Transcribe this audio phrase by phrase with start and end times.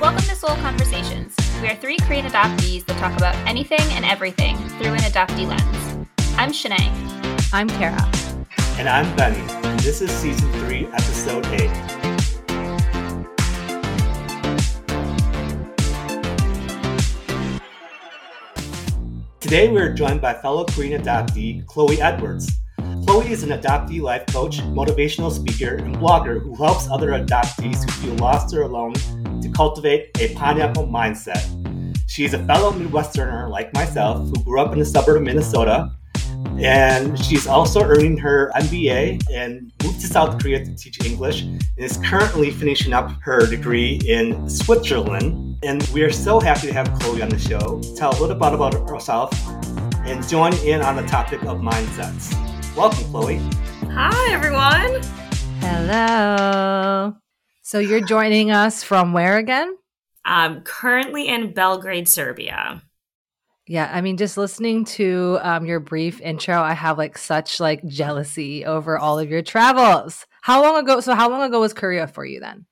[0.00, 1.36] Welcome to Soul Conversations.
[1.60, 6.08] We are three Korean adoptees that talk about anything and everything through an adoptee lens.
[6.38, 7.52] I'm Shanae.
[7.52, 8.27] I'm Kara.
[8.78, 11.68] And I'm Benny, and this is season 3, episode 8.
[19.40, 22.52] Today we are joined by fellow Korean adoptee Chloe Edwards.
[23.04, 27.90] Chloe is an adoptee life coach, motivational speaker, and blogger who helps other adoptees who
[27.90, 28.94] feel lost or alone
[29.42, 31.42] to cultivate a pineapple mindset.
[32.06, 35.97] She is a fellow Midwesterner like myself who grew up in the suburb of Minnesota,
[36.58, 41.62] and she's also earning her MBA and moved to South Korea to teach English and
[41.76, 45.58] is currently finishing up her degree in Switzerland.
[45.62, 48.34] And we are so happy to have Chloe on the show to tell a little
[48.34, 49.30] bit about herself
[50.04, 52.34] and join in on the topic of mindsets.
[52.76, 53.40] Welcome, Chloe.
[53.92, 55.00] Hi, everyone.
[55.60, 57.14] Hello.
[57.62, 59.76] So you're joining us from where again?
[60.24, 62.82] I'm currently in Belgrade, Serbia.
[63.68, 67.86] Yeah, I mean, just listening to um, your brief intro, I have like such like
[67.86, 70.26] jealousy over all of your travels.
[70.40, 71.00] How long ago?
[71.00, 72.64] So how long ago was Korea for you then?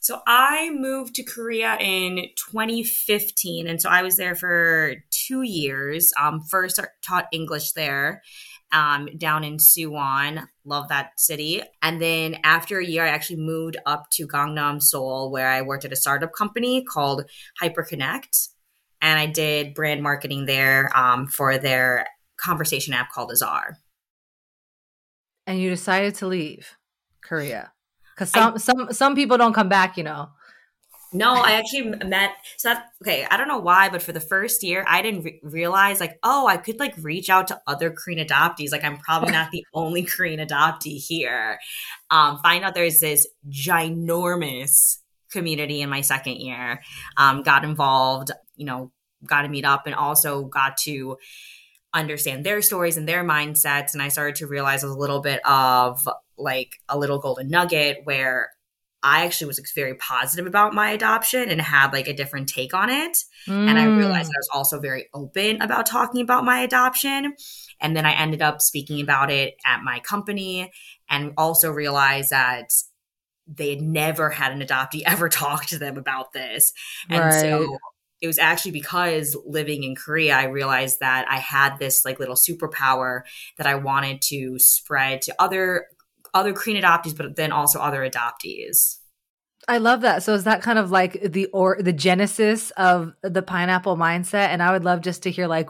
[0.00, 6.12] So I moved to Korea in 2015, and so I was there for two years.
[6.16, 8.22] Um, first, taught English there,
[8.70, 10.46] um, down in Suwon.
[10.64, 11.60] Love that city.
[11.82, 15.84] And then after a year, I actually moved up to Gangnam, Seoul, where I worked
[15.84, 17.28] at a startup company called
[17.60, 18.50] HyperConnect.
[19.02, 23.76] And I did brand marketing there um, for their conversation app called Azar.
[25.46, 26.76] And you decided to leave
[27.22, 27.72] Korea
[28.14, 30.30] because some I, some some people don't come back, you know.
[31.12, 32.32] No, I actually met.
[32.56, 33.26] So that okay.
[33.30, 36.46] I don't know why, but for the first year, I didn't re- realize like, oh,
[36.46, 38.72] I could like reach out to other Korean adoptees.
[38.72, 41.58] Like, I'm probably not the only Korean adoptee here.
[42.10, 44.98] Um, find out there's this ginormous
[45.30, 46.82] community in my second year.
[47.16, 48.92] Um, got involved, you know,
[49.24, 51.16] got to meet up, and also got to
[51.94, 53.94] understand their stories and their mindsets.
[53.94, 56.06] And I started to realize it was a little bit of
[56.36, 58.50] like a little golden nugget where
[59.02, 62.90] I actually was very positive about my adoption and had like a different take on
[62.90, 63.16] it.
[63.46, 63.68] Mm.
[63.68, 67.34] And I realized I was also very open about talking about my adoption.
[67.80, 70.72] And then I ended up speaking about it at my company
[71.08, 72.70] and also realized that
[73.46, 76.72] they had never had an adoptee ever talk to them about this.
[77.08, 77.40] And right.
[77.40, 77.78] so
[78.20, 82.34] it was actually because living in Korea, I realized that I had this like little
[82.34, 83.22] superpower
[83.58, 85.86] that I wanted to spread to other
[86.34, 88.96] other Korean adoptees, but then also other adoptees.
[89.68, 90.22] I love that.
[90.22, 94.48] So is that kind of like the or the genesis of the pineapple mindset?
[94.48, 95.68] And I would love just to hear like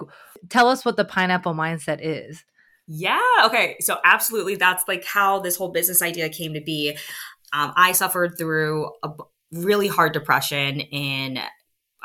[0.49, 2.45] tell us what the pineapple mindset is.
[2.87, 3.21] Yeah.
[3.45, 3.77] Okay.
[3.81, 6.97] So absolutely, that's like how this whole business idea came to be.
[7.53, 9.11] Um, I suffered through a
[9.53, 11.39] really hard depression in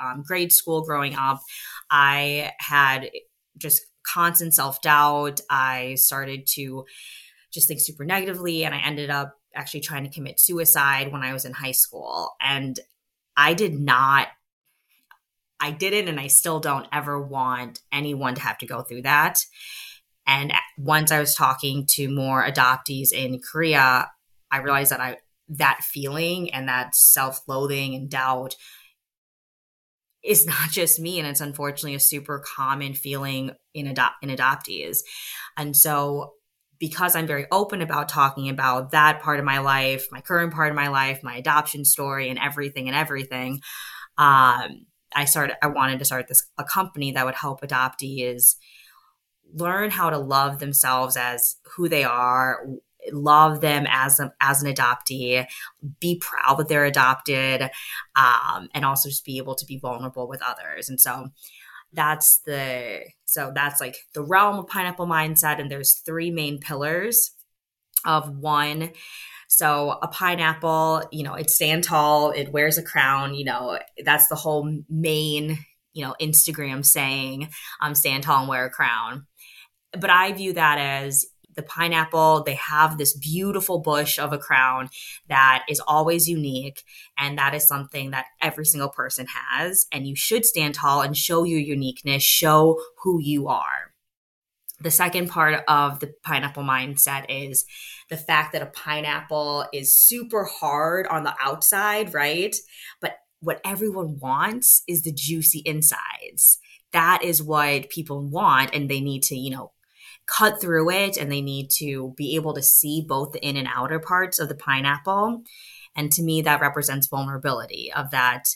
[0.02, 1.42] um, grade school growing up.
[1.90, 3.10] I had
[3.58, 5.42] just constant self doubt.
[5.50, 6.86] I started to
[7.52, 8.64] just think super negatively.
[8.66, 12.32] And I ended up actually trying to commit suicide when I was in high school.
[12.42, 12.80] And
[13.36, 14.28] I did not,
[15.60, 19.40] I didn't, and I still don't ever want anyone to have to go through that.
[20.28, 24.10] And once I was talking to more adoptees in Korea,
[24.50, 25.18] I realized that I,
[25.50, 28.56] that feeling and that self loathing and doubt
[30.24, 35.00] is not just me and it's unfortunately a super common feeling in adopt in adoptees
[35.58, 36.34] and so
[36.82, 40.72] because I'm very open about talking about that part of my life, my current part
[40.72, 43.62] of my life, my adoption story, and everything and everything,
[44.18, 45.58] um, I started.
[45.62, 48.56] I wanted to start this a company that would help adoptees
[49.54, 52.66] learn how to love themselves as who they are,
[53.12, 55.46] love them as a, as an adoptee,
[56.00, 57.70] be proud that they're adopted,
[58.16, 60.90] um, and also just be able to be vulnerable with others.
[60.90, 61.30] And so
[61.94, 67.32] that's the so that's like the realm of pineapple mindset and there's three main pillars
[68.06, 68.92] of one
[69.48, 74.28] so a pineapple you know it stands tall it wears a crown you know that's
[74.28, 75.60] the whole main
[75.94, 77.50] you know instagram saying
[77.82, 79.26] um stand tall and wear a crown
[80.00, 81.26] but i view that as
[81.56, 84.90] the pineapple, they have this beautiful bush of a crown
[85.28, 86.84] that is always unique.
[87.18, 89.86] And that is something that every single person has.
[89.92, 93.94] And you should stand tall and show your uniqueness, show who you are.
[94.80, 97.66] The second part of the pineapple mindset is
[98.10, 102.56] the fact that a pineapple is super hard on the outside, right?
[103.00, 106.60] But what everyone wants is the juicy insides.
[106.94, 109.72] That is what people want, and they need to, you know,
[110.26, 113.68] cut through it and they need to be able to see both the in and
[113.74, 115.44] outer parts of the pineapple.
[115.96, 118.48] And to me, that represents vulnerability of that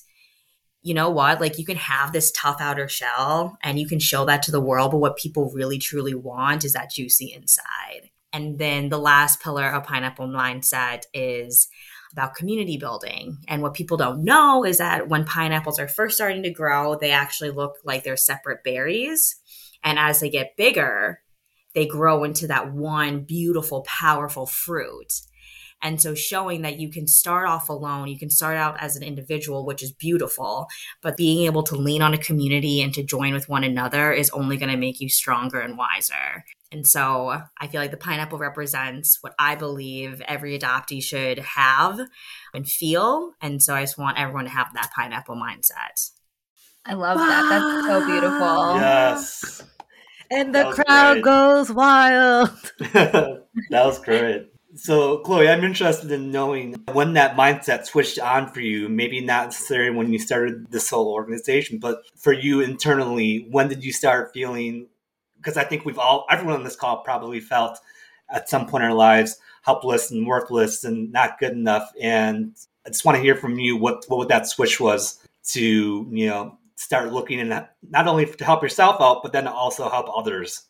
[0.85, 1.41] you know what?
[1.41, 4.61] Like you can have this tough outer shell and you can show that to the
[4.61, 8.11] world, but what people really truly want is that juicy inside.
[8.31, 11.69] And then the last pillar of pineapple mindset is
[12.11, 13.39] about community building.
[13.47, 17.09] And what people don't know is that when pineapples are first starting to grow, they
[17.09, 19.37] actually look like they're separate berries.
[19.83, 21.19] And as they get bigger,
[21.75, 25.13] they grow into that one beautiful, powerful fruit.
[25.81, 29.03] And so showing that you can start off alone, you can start out as an
[29.03, 30.67] individual, which is beautiful,
[31.01, 34.29] but being able to lean on a community and to join with one another is
[34.31, 36.45] only going to make you stronger and wiser.
[36.71, 41.99] And so I feel like the pineapple represents what I believe every adoptee should have
[42.53, 43.33] and feel.
[43.41, 46.09] And so I just want everyone to have that pineapple mindset.
[46.85, 47.47] I love that.
[47.49, 48.75] That's so beautiful.
[48.75, 49.63] Yes.
[50.31, 51.23] And the crowd great.
[51.23, 52.49] goes wild.
[52.79, 54.51] that was great.
[54.75, 58.89] So, Chloe, I'm interested in knowing when that mindset switched on for you.
[58.89, 63.85] Maybe not necessarily when you started this whole organization, but for you internally, when did
[63.85, 64.87] you start feeling?
[65.37, 67.79] Because I think we've all, everyone on this call probably felt
[68.29, 71.91] at some point in our lives helpless and worthless and not good enough.
[71.99, 72.55] And
[72.85, 75.19] I just want to hear from you what what that switch was
[75.49, 79.89] to you know start looking and not only to help yourself out, but then also
[79.89, 80.63] help others.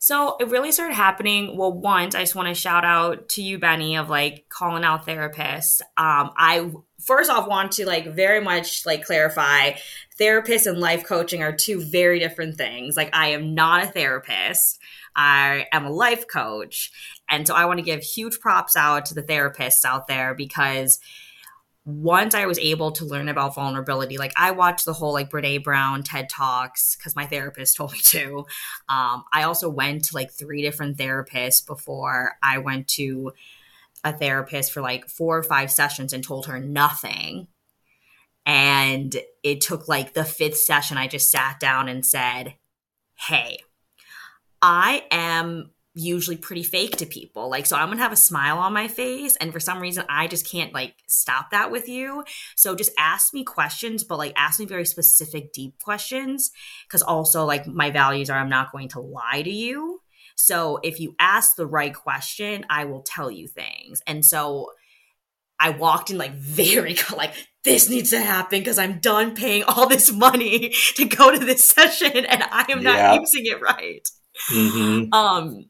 [0.00, 1.56] So it really started happening.
[1.56, 5.04] Well, once I just want to shout out to you, Benny, of like calling out
[5.04, 5.80] therapists.
[5.96, 6.70] Um, I
[7.04, 9.72] first off want to like very much like clarify
[10.16, 12.96] therapist and life coaching are two very different things.
[12.96, 14.78] Like I am not a therapist.
[15.16, 16.92] I am a life coach.
[17.28, 21.00] And so I want to give huge props out to the therapists out there because
[21.88, 25.64] once I was able to learn about vulnerability, like I watched the whole like Brene
[25.64, 28.44] Brown TED Talks because my therapist told me to.
[28.90, 33.32] Um, I also went to like three different therapists before I went to
[34.04, 37.48] a therapist for like four or five sessions and told her nothing.
[38.44, 42.54] And it took like the fifth session, I just sat down and said,
[43.14, 43.60] Hey,
[44.60, 47.50] I am usually pretty fake to people.
[47.50, 50.28] Like, so I'm gonna have a smile on my face, and for some reason, I
[50.28, 52.24] just can't like stop that with you.
[52.56, 56.50] So just ask me questions, but like ask me very specific, deep questions.
[56.88, 60.00] Cause also, like, my values are I'm not going to lie to you.
[60.36, 64.00] So if you ask the right question, I will tell you things.
[64.06, 64.70] And so
[65.58, 67.34] I walked in like very like
[67.64, 71.64] this needs to happen because I'm done paying all this money to go to this
[71.64, 74.08] session and I am not using it right.
[74.52, 75.12] Mm-hmm.
[75.12, 75.64] Um,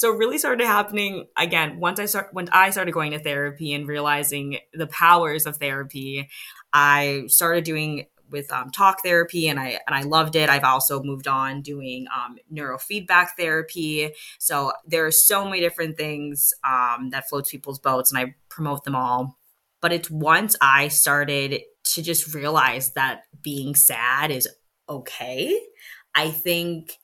[0.00, 3.74] so it really started happening again once I start when I started going to therapy
[3.74, 6.30] and realizing the powers of therapy.
[6.72, 10.48] I started doing with um, talk therapy and I and I loved it.
[10.48, 14.14] I've also moved on doing um, neurofeedback therapy.
[14.38, 18.84] So there are so many different things um, that floats people's boats, and I promote
[18.84, 19.36] them all.
[19.82, 24.48] But it's once I started to just realize that being sad is
[24.88, 25.60] okay.
[26.14, 26.99] I think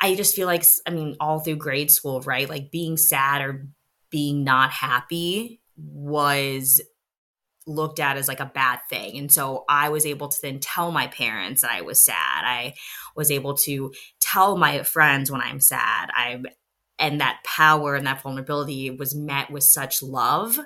[0.00, 2.48] I just feel like, I mean, all through grade school, right?
[2.48, 3.66] Like being sad or
[4.10, 6.80] being not happy was
[7.66, 9.18] looked at as like a bad thing.
[9.18, 12.14] And so I was able to then tell my parents that I was sad.
[12.44, 12.74] I
[13.16, 16.10] was able to tell my friends when I'm sad.
[16.14, 16.42] I
[16.98, 20.58] and that power and that vulnerability was met with such love.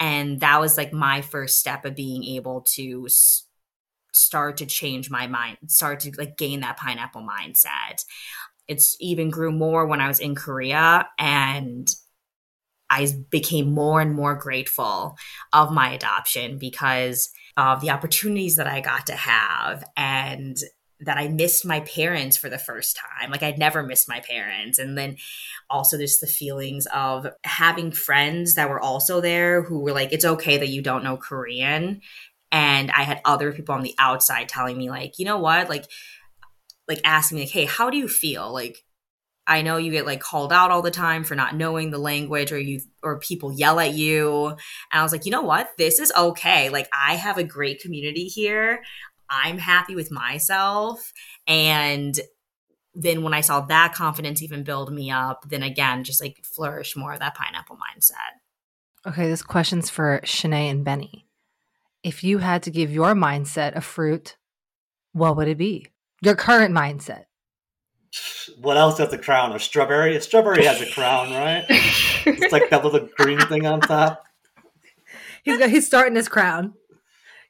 [0.00, 3.08] And that was like my first step of being able to
[4.12, 8.04] start to change my mind, start to like gain that pineapple mindset.
[8.66, 11.88] It's even grew more when I was in Korea and
[12.90, 15.16] I became more and more grateful
[15.52, 20.56] of my adoption because of the opportunities that I got to have and
[21.00, 23.30] that I missed my parents for the first time.
[23.30, 24.78] Like I'd never missed my parents.
[24.78, 25.16] And then
[25.70, 30.24] also there's the feelings of having friends that were also there who were like, it's
[30.24, 32.00] okay that you don't know Korean
[32.50, 35.68] and i had other people on the outside telling me like you know what?
[35.68, 35.86] Like
[36.88, 38.82] like asking me like hey how do you feel like
[39.46, 42.50] i know you get like called out all the time for not knowing the language
[42.50, 44.46] or you or people yell at you.
[44.46, 44.56] And
[44.92, 45.70] i was like you know what?
[45.78, 46.70] This is okay.
[46.70, 48.82] Like i have a great community here.
[49.30, 51.12] I'm happy with myself.
[51.46, 52.18] And
[52.94, 56.96] then when i saw that confidence even build me up then again just like flourish
[56.96, 58.40] more of that pineapple mindset.
[59.06, 61.27] Okay this question's for Shanae and benny
[62.08, 64.38] if you had to give your mindset a fruit,
[65.12, 65.88] what would it be?
[66.22, 67.24] Your current mindset.
[68.62, 69.52] what else has a crown?
[69.52, 70.16] A strawberry?
[70.16, 71.66] A strawberry has a crown, right?
[71.68, 74.24] it's like that little green thing on top.
[75.44, 76.74] He's got he's starting his crown.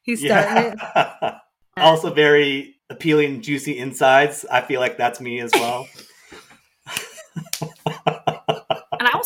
[0.02, 1.34] He's starting it.
[1.76, 4.44] Also very appealing, juicy insides.
[4.50, 5.86] I feel like that's me as well.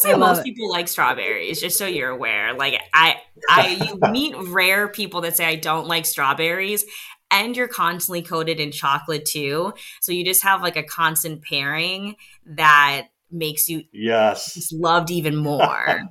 [0.04, 0.44] And I will say most it.
[0.44, 2.54] people like strawberries, just so you're aware.
[2.54, 3.16] Like I
[3.48, 6.84] I you meet rare people that say I don't like strawberries
[7.30, 9.72] and you're constantly coated in chocolate too.
[10.00, 14.70] So you just have like a constant pairing that makes you yes.
[14.72, 16.02] loved even more.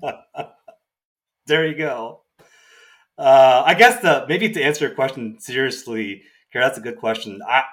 [1.46, 2.22] there you go.
[3.18, 7.40] Uh, I guess the maybe to answer your question seriously, Kara, that's a good question.
[7.48, 7.64] I,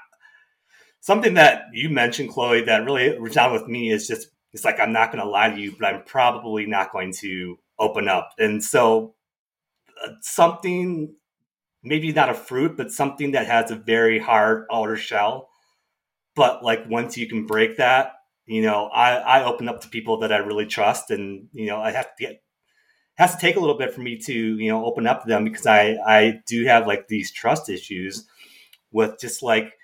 [1.00, 4.92] something that you mentioned, Chloe, that really resounded with me is just it's like I'm
[4.92, 8.62] not going to lie to you, but I'm probably not going to open up, and
[8.62, 9.14] so
[10.04, 11.14] uh, something
[11.82, 15.48] maybe not a fruit, but something that has a very hard outer shell.
[16.34, 18.12] But like once you can break that,
[18.46, 21.80] you know, I, I open up to people that I really trust, and you know,
[21.80, 22.42] I have to get
[23.16, 25.44] has to take a little bit for me to you know open up to them
[25.44, 28.26] because I I do have like these trust issues
[28.92, 29.74] with just like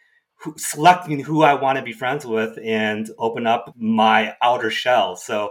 [0.57, 5.17] selecting who I want to be friends with and open up my outer shell.
[5.17, 5.51] So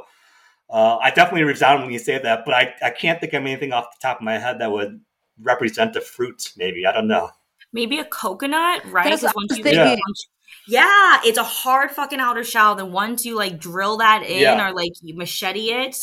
[0.70, 3.74] uh, I definitely resound when you say that, but I, I can't think of anything
[3.74, 5.02] off the top of my head that would
[5.42, 6.54] represent a fruit.
[6.58, 7.30] Maybe I don't know.
[7.72, 9.10] Maybe a coconut, right?
[9.10, 10.00] That's 'Cause what I once you- thinking.
[10.08, 10.28] once
[10.68, 12.76] yeah, it's a hard fucking outer shell.
[12.76, 14.70] Then once you like drill that in Yeah.
[14.70, 15.96] or like you machete it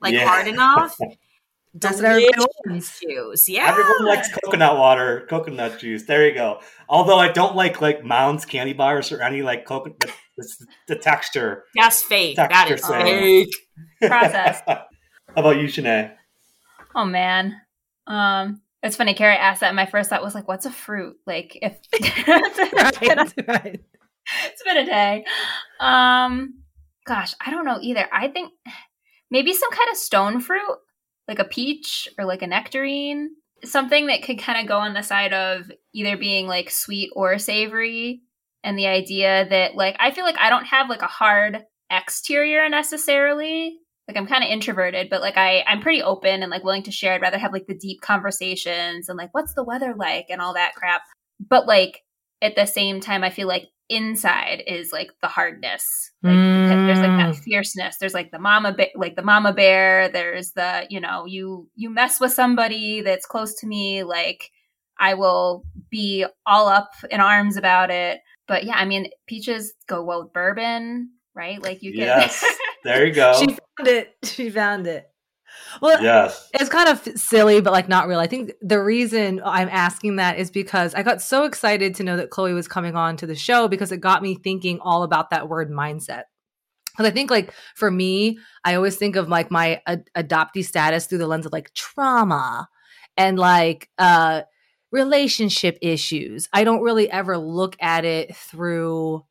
[0.00, 0.26] like Yeah.
[0.26, 1.18] hard enough, That's what everybody
[1.76, 2.30] delicious
[2.66, 3.00] wants.
[3.00, 3.48] juice.
[3.48, 6.04] Yeah, Everyone likes coconut water, coconut juice.
[6.04, 6.60] There you go.
[6.88, 10.04] Although I don't like like Mounds candy bars or any like coconut.
[10.36, 11.64] The, the texture.
[11.74, 12.36] That's fake.
[12.36, 13.46] That Texture is saying.
[14.00, 14.08] fake.
[14.08, 14.62] Processed.
[14.66, 14.86] How
[15.34, 16.14] about you, Shanae?
[16.94, 17.60] Oh man.
[18.06, 21.16] Um it's funny, Kara asked that and my first thought was like, what's a fruit?
[21.26, 21.76] Like if
[22.28, 23.80] Right, right.
[24.46, 25.24] it's been a day.
[25.80, 26.60] Um,
[27.04, 28.06] gosh, I don't know either.
[28.12, 28.52] I think
[29.30, 30.76] maybe some kind of stone fruit,
[31.28, 33.30] like a peach or like a nectarine,
[33.64, 37.38] something that could kind of go on the side of either being like sweet or
[37.38, 38.22] savory.
[38.64, 42.68] And the idea that like I feel like I don't have like a hard exterior
[42.68, 43.78] necessarily.
[44.08, 46.90] Like I'm kind of introverted, but like I I'm pretty open and like willing to
[46.90, 47.14] share.
[47.14, 50.54] I'd rather have like the deep conversations and like what's the weather like and all
[50.54, 51.02] that crap.
[51.38, 52.02] But like
[52.42, 56.10] at the same time, I feel like inside is like the hardness.
[56.22, 57.44] Like because there's like that Mm.
[57.44, 57.96] fierceness.
[57.98, 60.08] There's like the mama, ba- like the mama bear.
[60.08, 64.50] There's the you know you you mess with somebody that's close to me, like
[64.98, 68.20] I will be all up in arms about it.
[68.46, 71.62] But yeah, I mean, peaches go well with bourbon, right?
[71.62, 72.44] Like you get Yes.
[72.84, 73.34] There you go.
[73.38, 74.14] She found it.
[74.22, 75.04] She found it.
[75.82, 76.48] Well, yes.
[76.54, 78.20] it's kind of silly, but like not real.
[78.20, 82.16] I think the reason I'm asking that is because I got so excited to know
[82.16, 85.30] that Chloe was coming on to the show because it got me thinking all about
[85.30, 86.24] that word mindset.
[86.98, 91.06] Because I think, like, for me, I always think of like my ad- adoptee status
[91.06, 92.68] through the lens of like trauma
[93.16, 94.42] and like uh
[94.90, 96.48] relationship issues.
[96.52, 99.24] I don't really ever look at it through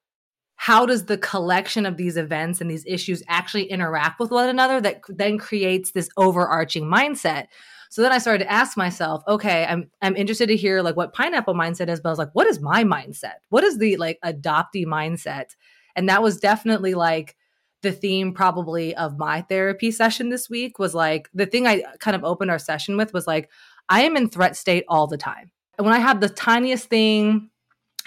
[0.55, 4.79] how does the collection of these events and these issues actually interact with one another
[4.79, 7.47] that then creates this overarching mindset.
[7.89, 11.13] So then i started to ask myself okay i'm i'm interested to hear like what
[11.13, 13.35] pineapple mindset is but i was like what is my mindset?
[13.47, 15.55] What is the like adoptee mindset?
[15.95, 17.36] And that was definitely like
[17.81, 22.15] the theme probably of my therapy session this week was like the thing i kind
[22.15, 23.49] of opened our session with was like
[23.89, 25.51] i am in threat state all the time.
[25.77, 27.49] And when i have the tiniest thing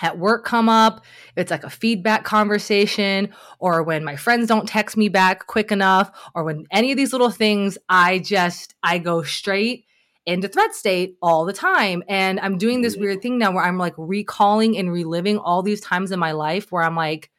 [0.02, 1.04] at work come up
[1.36, 6.10] it's like a feedback conversation or when my friends don't text me back quick enough
[6.34, 9.84] or when any of these little things i just i go straight
[10.26, 12.02] into threat state all the time.
[12.08, 15.80] And i'm doing this weird thing now where i'm like recalling and reliving all these
[15.80, 17.30] times in my life where i'm like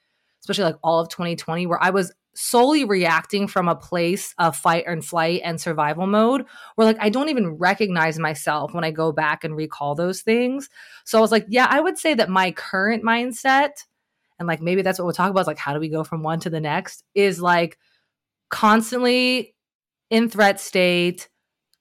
[0.41, 4.85] especially like all of 2020 where i was solely reacting from a place of fight
[4.87, 6.45] and flight and survival mode
[6.75, 10.69] where like i don't even recognize myself when i go back and recall those things
[11.03, 13.85] so I was like, yeah, I would say that my current mindset,
[14.39, 16.23] and like maybe that's what we'll talk about, is like how do we go from
[16.23, 17.77] one to the next, is like
[18.49, 19.55] constantly
[20.09, 21.29] in threat state,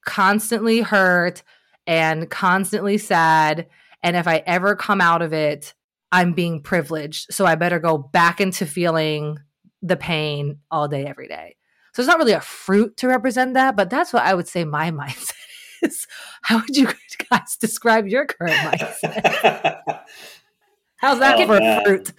[0.04, 1.42] constantly hurt,
[1.86, 3.68] and constantly sad.
[4.02, 5.74] And if I ever come out of it,
[6.12, 7.32] I'm being privileged.
[7.32, 9.38] So I better go back into feeling
[9.82, 11.56] the pain all day, every day.
[11.92, 14.64] So it's not really a fruit to represent that, but that's what I would say
[14.64, 15.32] my mindset
[15.82, 16.06] is.
[16.42, 16.88] How would you
[17.30, 19.80] guys describe your current mindset?
[20.96, 21.82] How's that Oh, for man.
[21.84, 22.12] fruit?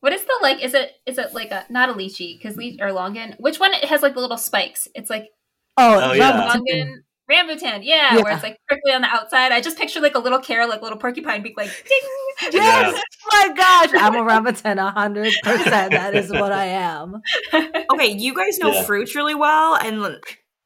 [0.00, 0.62] What is the like?
[0.62, 3.38] Is it is it like a not a lychee because leech or longan?
[3.40, 4.88] Which one has like the little spikes?
[4.94, 5.28] It's like
[5.76, 6.52] Oh, Oh, yeah.
[6.52, 6.86] something.
[6.86, 6.94] longan.
[7.30, 8.22] Rambutan, yeah, Yeah.
[8.22, 9.50] where it's like prickly on the outside.
[9.52, 12.52] I just picture like a little carrot, like little porcupine beak, like ding.
[12.52, 12.94] Yes.
[12.94, 13.00] Yeah.
[13.32, 13.90] Oh my gosh.
[14.00, 15.90] I'm a Rambutan, hundred percent.
[15.92, 17.20] That is what I am.
[17.92, 18.82] Okay, you guys know Yeah.
[18.84, 20.18] fruits really well, and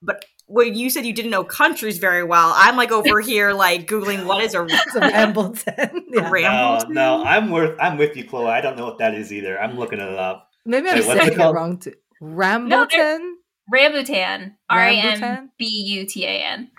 [0.03, 3.87] but when you said you didn't know countries very well, I'm like over here like
[3.87, 5.93] googling what is a It's a Rambutan.
[6.11, 6.21] Yeah.
[6.21, 6.89] No, Rambutan?
[6.91, 8.51] no, I'm with I'm with you, Chloe.
[8.51, 9.59] I don't know what that is either.
[9.61, 10.49] I'm looking it up.
[10.67, 11.95] Maybe I'm Wait, what's it saying it wrong too.
[12.21, 13.33] Rambutan?
[13.73, 15.23] Rambutan, R A Rambutan?
[15.23, 16.71] M B U T A N.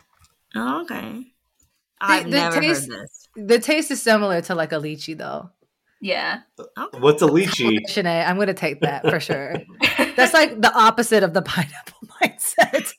[0.56, 1.26] Oh, okay.
[2.00, 3.28] I've the never taste- heard this.
[3.36, 5.50] the taste is similar to like a lychee though.
[6.04, 6.98] Yeah, Okay.
[7.00, 7.78] What's a lychee?
[7.90, 9.54] Shanae, I'm gonna take that for sure.
[10.16, 12.94] That's like the opposite of the pineapple mindset.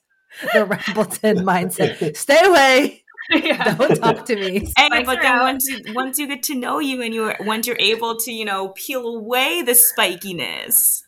[0.52, 2.16] The Rambutan mindset.
[2.16, 3.02] Stay away.
[3.30, 3.74] yeah.
[3.74, 4.60] Don't talk to me.
[4.76, 7.66] Hey, Spice but then once you once you get to know you and you're once
[7.66, 11.01] you're able to you know peel away the spikiness,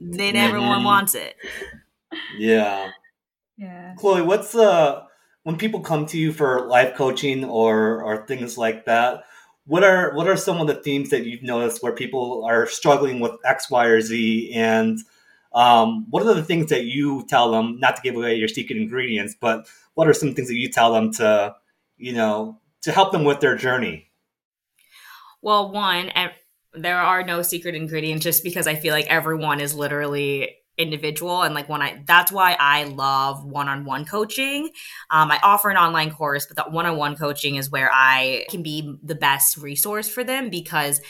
[0.00, 0.84] then everyone Mhm.
[0.84, 1.36] wants it.
[2.36, 2.90] Yeah.
[3.56, 3.94] yeah.
[3.96, 5.02] Chloe, what's uh
[5.42, 9.24] when people come to you for life coaching or or things like that?
[9.66, 13.20] What are what are some of the themes that you've noticed where people are struggling
[13.20, 14.98] with X, Y, or Z, and
[15.52, 17.78] um, what are the things that you tell them?
[17.78, 20.92] Not to give away your secret ingredients, but what are some things that you tell
[20.92, 21.56] them to,
[21.96, 24.10] you know, to help them with their journey?
[25.42, 26.32] Well, one, ev-
[26.74, 31.54] there are no secret ingredients just because I feel like everyone is literally individual and
[31.54, 34.70] like when I that's why I love one-on-one coaching.
[35.10, 38.96] Um, I offer an online course, but that one-on-one coaching is where I can be
[39.02, 41.00] the best resource for them because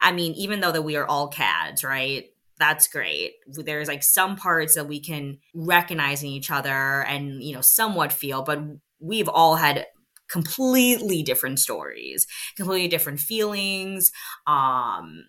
[0.00, 2.24] I mean, even though that we are all KADs, right?
[2.58, 3.34] That's great.
[3.46, 8.12] There's like some parts that we can recognize in each other and, you know, somewhat
[8.12, 8.60] feel, but
[8.98, 9.86] we've all had
[10.28, 14.10] completely different stories completely different feelings
[14.46, 15.24] um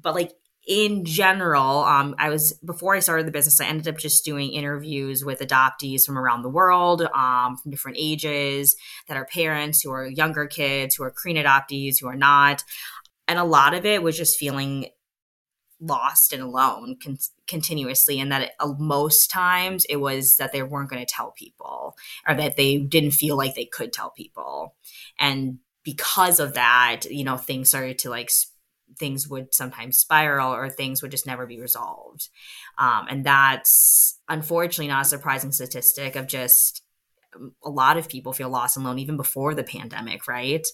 [0.00, 0.32] but like
[0.66, 4.52] in general um i was before i started the business i ended up just doing
[4.52, 8.76] interviews with adoptees from around the world um from different ages
[9.08, 12.62] that are parents who are younger kids who are korean adoptees who are not.
[13.28, 14.86] And a lot of it was just feeling
[15.80, 20.62] lost and alone con- continuously and that it, uh, most times it was that they
[20.62, 21.96] weren't going to tell people
[22.28, 24.74] or that they didn't feel like they could tell people.
[25.18, 28.52] And because of that you know things started to like s-
[28.98, 32.28] things would sometimes spiral or things would just never be resolved.
[32.78, 36.82] Um, and that's unfortunately not a surprising statistic of just
[37.34, 40.66] um, a lot of people feel lost and alone even before the pandemic right?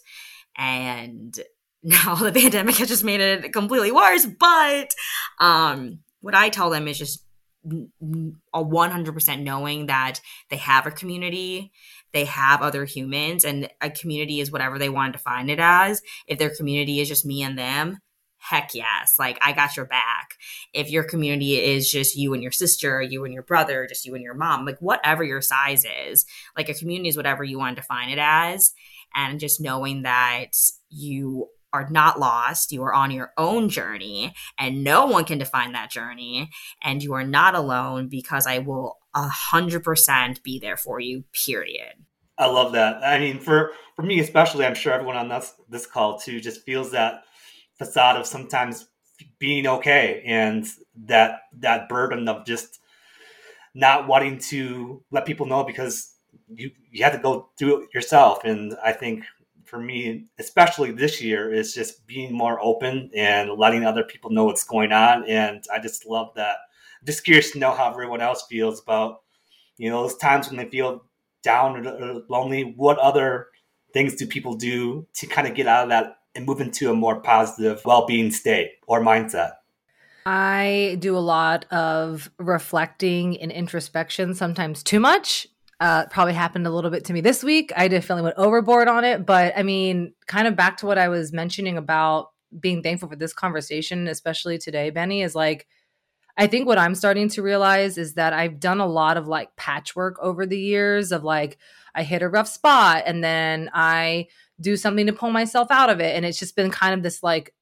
[0.56, 1.38] And
[1.82, 4.94] now the pandemic has just made it completely worse but
[5.40, 7.22] um what i tell them is just
[8.54, 11.72] a 100% knowing that they have a community
[12.16, 16.00] they have other humans and a community is whatever they want to define it as.
[16.26, 17.98] If their community is just me and them
[18.38, 20.30] heck yes like i got your back.
[20.72, 24.14] If your community is just you and your sister you and your brother just you
[24.14, 26.24] and your mom like whatever your size is
[26.56, 28.72] like a community is whatever you want to define it as
[29.14, 30.52] and just knowing that
[30.88, 35.72] you are not lost you are on your own journey and no one can define
[35.72, 36.50] that journey
[36.82, 41.24] and you are not alone because i will a hundred percent be there for you
[41.32, 41.94] period
[42.38, 43.02] I love that.
[43.02, 46.62] I mean, for for me especially, I'm sure everyone on this this call too just
[46.64, 47.22] feels that
[47.78, 48.86] facade of sometimes
[49.38, 50.66] being okay and
[51.06, 52.80] that that burden of just
[53.74, 56.14] not wanting to let people know because
[56.48, 58.44] you you have to go through it yourself.
[58.44, 59.24] And I think
[59.66, 64.44] for me, especially this year, is just being more open and letting other people know
[64.44, 65.24] what's going on.
[65.28, 66.56] And I just love that.
[67.00, 69.22] I'm just curious to know how everyone else feels about
[69.76, 71.04] you know those times when they feel
[71.42, 72.74] down or, lonely.
[72.76, 73.48] What other
[73.92, 76.94] things do people do to kind of get out of that and move into a
[76.94, 79.52] more positive well-being state or mindset?
[80.26, 85.46] I do a lot of reflecting and introspection, sometimes too much.
[85.78, 87.70] Uh, probably happened a little bit to me this week.
[87.76, 91.08] I definitely went overboard on it, but I mean, kind of back to what I
[91.08, 95.66] was mentioning about being thankful for this conversation, especially today, Benny, is like,
[96.38, 99.54] I think what I'm starting to realize is that I've done a lot of like
[99.56, 101.58] patchwork over the years of like,
[101.94, 104.28] I hit a rough spot and then I
[104.60, 106.16] do something to pull myself out of it.
[106.16, 107.54] And it's just been kind of this like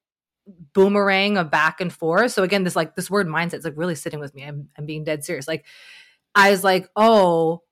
[0.73, 2.33] boomerang of back and forth.
[2.33, 4.45] So again, this like this word mindset is like really sitting with me.
[4.45, 5.49] I'm I'm being dead serious.
[5.49, 5.65] Like
[6.35, 7.63] I was like, oh,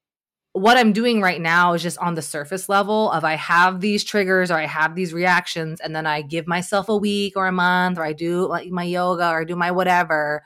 [0.53, 4.05] what I'm doing right now is just on the surface level of I have these
[4.05, 7.53] triggers or I have these reactions, and then I give myself a week or a
[7.53, 10.43] month, or I do like my yoga or I do my whatever.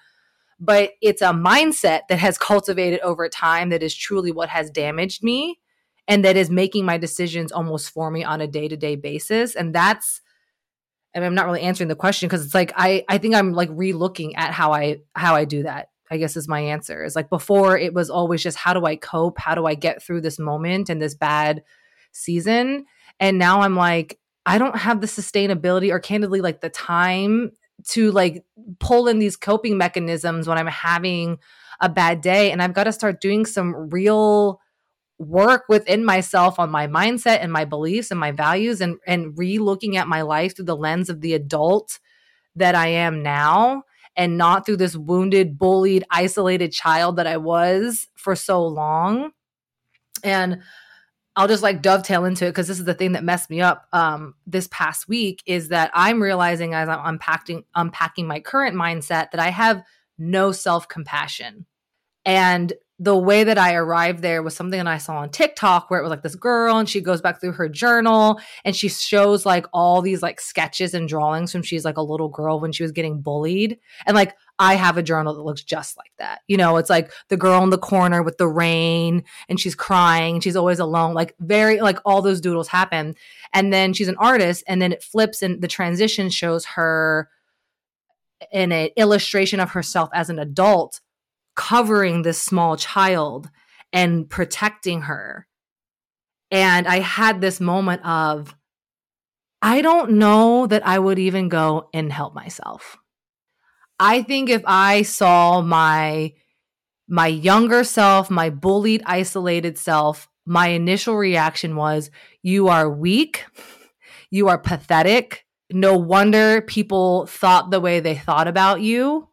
[0.60, 5.22] But it's a mindset that has cultivated over time that is truly what has damaged
[5.22, 5.58] me
[6.08, 9.54] and that is making my decisions almost for me on a day-to-day basis.
[9.54, 10.20] And that's
[11.12, 13.70] and I'm not really answering the question because it's like I I think I'm like
[13.72, 17.04] re-looking at how I how I do that I guess is my answer.
[17.04, 19.38] Is like before it was always just how do I cope?
[19.38, 21.62] How do I get through this moment and this bad
[22.12, 22.86] season?
[23.18, 27.52] And now I'm like, I don't have the sustainability or candidly like the time
[27.88, 28.44] to like
[28.78, 31.38] pull in these coping mechanisms when I'm having
[31.80, 32.52] a bad day.
[32.52, 34.60] And I've got to start doing some real
[35.18, 39.96] work within myself on my mindset and my beliefs and my values and and re-looking
[39.96, 41.98] at my life through the lens of the adult
[42.54, 43.84] that I am now
[44.16, 49.32] and not through this wounded, bullied, isolated child that I was for so long.
[50.24, 50.62] And
[51.36, 53.86] I'll just like dovetail into it because this is the thing that messed me up
[53.92, 59.30] um, this past week is that I'm realizing as I'm unpacking unpacking my current mindset
[59.32, 59.82] that I have
[60.16, 61.66] no self compassion,
[62.24, 66.00] and the way that I arrived there was something that I saw on TikTok where
[66.00, 69.44] it was like this girl and she goes back through her journal and she shows
[69.44, 72.82] like all these like sketches and drawings from she's like a little girl when she
[72.82, 73.78] was getting bullied.
[74.06, 76.40] And like I have a journal that looks just like that.
[76.48, 80.36] You know, it's like the girl in the corner with the rain and she's crying,
[80.36, 83.14] and she's always alone, like very like all those doodles happen.
[83.52, 87.28] And then she's an artist and then it flips and the transition shows her
[88.50, 91.00] in an illustration of herself as an adult
[91.56, 93.50] covering this small child
[93.92, 95.46] and protecting her.
[96.50, 98.54] And I had this moment of,
[99.60, 102.96] I don't know that I would even go and help myself.
[103.98, 106.34] I think if I saw my
[107.08, 112.10] my younger self, my bullied, isolated self, my initial reaction was,
[112.42, 113.44] You are weak.
[114.30, 115.44] You are pathetic.
[115.70, 119.28] No wonder people thought the way they thought about you.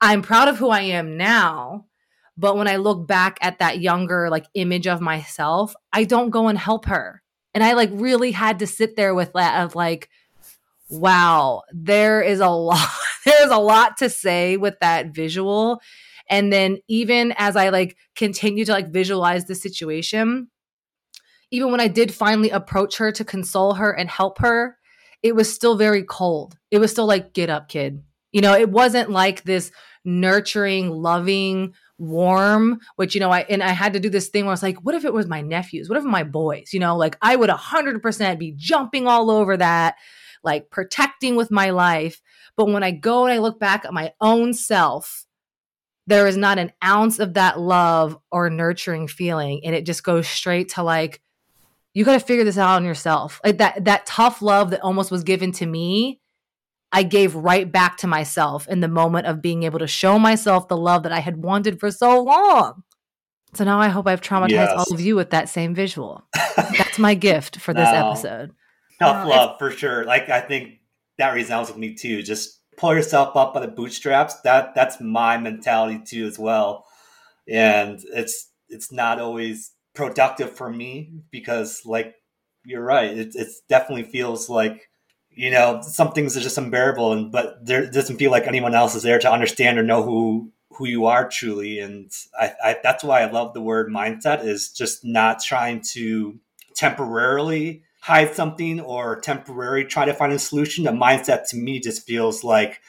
[0.00, 1.86] I'm proud of who I am now.
[2.36, 6.48] But when I look back at that younger like image of myself, I don't go
[6.48, 7.22] and help her.
[7.54, 10.10] And I like really had to sit there with that of like,
[10.88, 12.88] wow, there is a lot,
[13.24, 15.80] there's a lot to say with that visual.
[16.28, 20.48] And then even as I like continue to like visualize the situation,
[21.50, 24.76] even when I did finally approach her to console her and help her,
[25.22, 26.56] it was still very cold.
[26.70, 28.02] It was still like, get up, kid.
[28.34, 29.70] You know, it wasn't like this
[30.04, 34.50] nurturing, loving, warm, which, you know, I, and I had to do this thing where
[34.50, 35.88] I was like, what if it was my nephews?
[35.88, 36.70] What if my boys?
[36.72, 39.94] You know, like I would 100% be jumping all over that,
[40.42, 42.20] like protecting with my life.
[42.56, 45.26] But when I go and I look back at my own self,
[46.08, 49.60] there is not an ounce of that love or nurturing feeling.
[49.64, 51.22] And it just goes straight to like,
[51.94, 53.40] you got to figure this out on yourself.
[53.44, 56.20] Like that, that tough love that almost was given to me
[56.94, 60.68] I gave right back to myself in the moment of being able to show myself
[60.68, 62.84] the love that I had wanted for so long.
[63.52, 64.72] So now I hope I've traumatized yes.
[64.76, 66.22] all of you with that same visual.
[66.56, 68.52] That's my gift for this no, episode.
[69.00, 70.04] Tough no, love for sure.
[70.04, 70.78] Like I think
[71.18, 72.22] that resounds with me too.
[72.22, 74.40] Just pull yourself up by the bootstraps.
[74.42, 76.86] That that's my mentality too as well.
[77.48, 82.14] And it's it's not always productive for me because like
[82.64, 83.18] you're right.
[83.18, 84.88] It it definitely feels like
[85.36, 88.94] you know, some things are just unbearable, and but there doesn't feel like anyone else
[88.94, 91.78] is there to understand or know who who you are truly.
[91.78, 96.38] And I, I that's why I love the word mindset is just not trying to
[96.74, 100.84] temporarily hide something or temporarily try to find a solution.
[100.84, 102.80] The mindset to me just feels like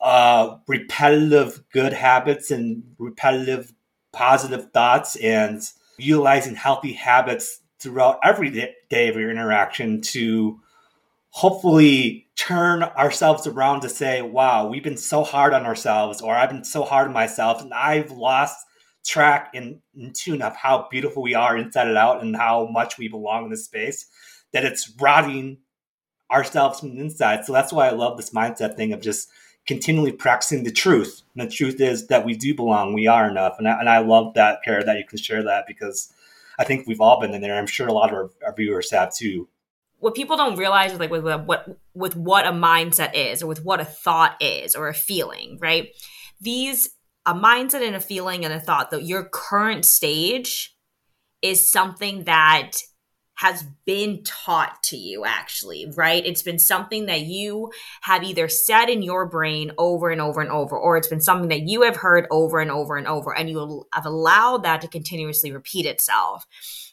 [0.00, 3.72] uh, repetitive good habits and repetitive
[4.12, 5.62] positive thoughts and
[5.98, 8.50] utilizing healthy habits throughout every
[8.90, 10.60] day of your interaction to
[11.38, 16.50] hopefully turn ourselves around to say, wow, we've been so hard on ourselves, or I've
[16.50, 18.66] been so hard on myself, and I've lost
[19.06, 19.80] track in
[20.14, 23.50] tune of how beautiful we are inside and out and how much we belong in
[23.50, 24.06] this space
[24.52, 25.58] that it's rotting
[26.28, 27.44] ourselves from the inside.
[27.44, 29.28] So that's why I love this mindset thing of just
[29.64, 31.22] continually practicing the truth.
[31.36, 33.54] And the truth is that we do belong, we are enough.
[33.60, 36.12] And I, and I love that, Kara, that you can share that because
[36.58, 37.56] I think we've all been in there.
[37.56, 39.46] I'm sure a lot of our, our viewers have too
[39.98, 43.46] what people don't realize is like with, with what with what a mindset is or
[43.46, 45.88] with what a thought is or a feeling right?
[46.40, 46.90] These
[47.26, 50.74] a mindset and a feeling and a thought that your current stage
[51.42, 52.72] is something that
[53.34, 56.24] has been taught to you actually right?
[56.24, 57.70] It's been something that you
[58.02, 61.48] have either said in your brain over and over and over or it's been something
[61.48, 64.88] that you have heard over and over and over and you have allowed that to
[64.88, 66.46] continuously repeat itself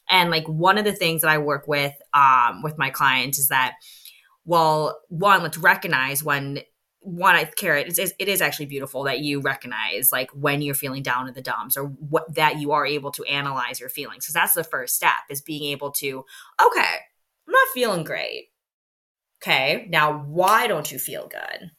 [0.09, 3.47] and like one of the things that I work with um, with my clients is
[3.49, 3.75] that,
[4.45, 6.59] well, one, let's recognize when
[7.05, 7.77] one, I care.
[7.77, 11.35] It is, it is actually beautiful that you recognize like when you're feeling down in
[11.35, 14.25] the dumps or what that you are able to analyze your feelings.
[14.25, 16.25] Because that's the first step is being able to,
[16.65, 16.95] okay,
[17.47, 18.49] I'm not feeling great.
[19.41, 21.71] Okay, now why don't you feel good?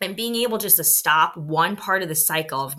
[0.00, 2.74] And being able just to stop one part of the cycle of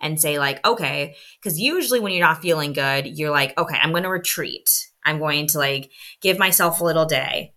[0.00, 3.90] and say like okay because usually when you're not feeling good you're like okay i'm
[3.90, 4.68] going to retreat.
[5.04, 7.54] I'm going to like give myself a little day.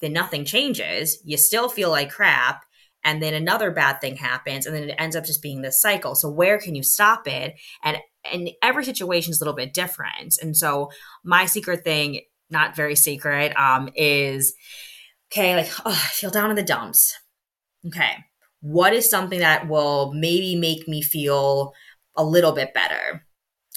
[0.00, 1.18] Then nothing changes.
[1.24, 2.64] You still feel like crap
[3.04, 6.14] and then another bad thing happens and then it ends up just being this cycle.
[6.14, 7.54] So where can you stop it?
[7.82, 7.98] And
[8.30, 10.36] and every situation is a little bit different.
[10.42, 10.90] And so
[11.24, 14.54] my secret thing not very secret um is
[15.30, 17.16] okay like oh, i feel down in the dumps.
[17.86, 18.16] Okay
[18.60, 21.72] what is something that will maybe make me feel
[22.16, 23.24] a little bit better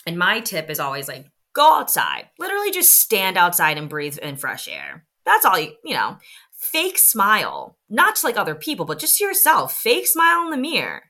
[0.06, 4.36] and my tip is always like go outside literally just stand outside and breathe in
[4.36, 6.18] fresh air that's all you you know
[6.64, 9.74] fake smile, not to like other people, but just to yourself.
[9.74, 11.04] Fake smile in the mirror.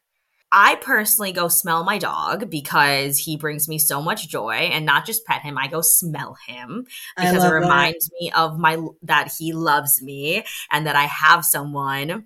[0.52, 5.06] I personally go smell my dog because he brings me so much joy and not
[5.06, 6.86] just pet him, I go smell him
[7.18, 8.16] because it reminds that.
[8.20, 12.26] me of my that he loves me and that I have someone.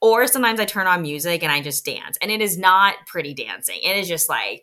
[0.00, 2.16] Or sometimes I turn on music and I just dance.
[2.22, 3.80] And it is not pretty dancing.
[3.82, 4.62] It is just like,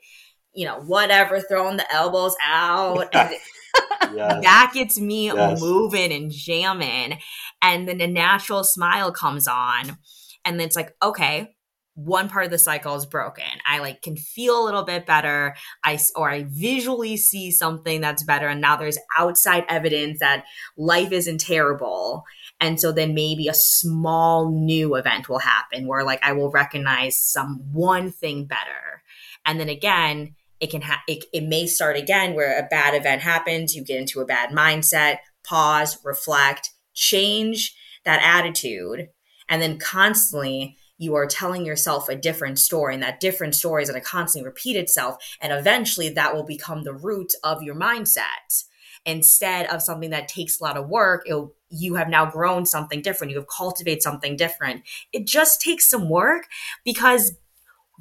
[0.53, 3.13] you know, whatever, throwing the elbows out.
[4.13, 4.43] yes.
[4.43, 5.59] That gets me yes.
[5.59, 7.19] moving and jamming
[7.61, 9.97] and then a natural smile comes on
[10.43, 11.51] and then it's like okay
[11.95, 15.55] one part of the cycle is broken i like can feel a little bit better
[15.83, 20.43] i or i visually see something that's better and now there's outside evidence that
[20.77, 22.23] life isn't terrible
[22.59, 27.19] and so then maybe a small new event will happen where like i will recognize
[27.19, 29.03] some one thing better.
[29.45, 33.21] And then again it can ha- it, it may start again where a bad event
[33.21, 39.09] happens you get into a bad mindset pause reflect change that attitude
[39.49, 43.89] and then constantly you are telling yourself a different story and that different story is
[43.89, 48.63] going to constantly repeat itself and eventually that will become the root of your mindset.
[49.05, 51.27] Instead of something that takes a lot of work
[51.75, 54.83] you have now grown something different you have cultivated something different
[55.13, 56.47] it just takes some work
[56.83, 57.33] because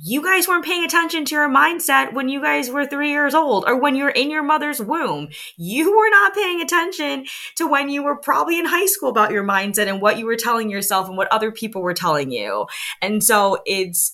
[0.02, 3.64] you guys weren't paying attention to your mindset when you guys were three years old
[3.66, 5.28] or when you're in your mother's womb.
[5.56, 9.44] You were not paying attention to when you were probably in high school about your
[9.44, 12.66] mindset and what you were telling yourself and what other people were telling you.
[13.00, 14.12] And so it's,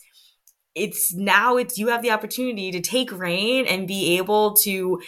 [0.75, 5.01] it's now it's you have the opportunity to take reign and be able to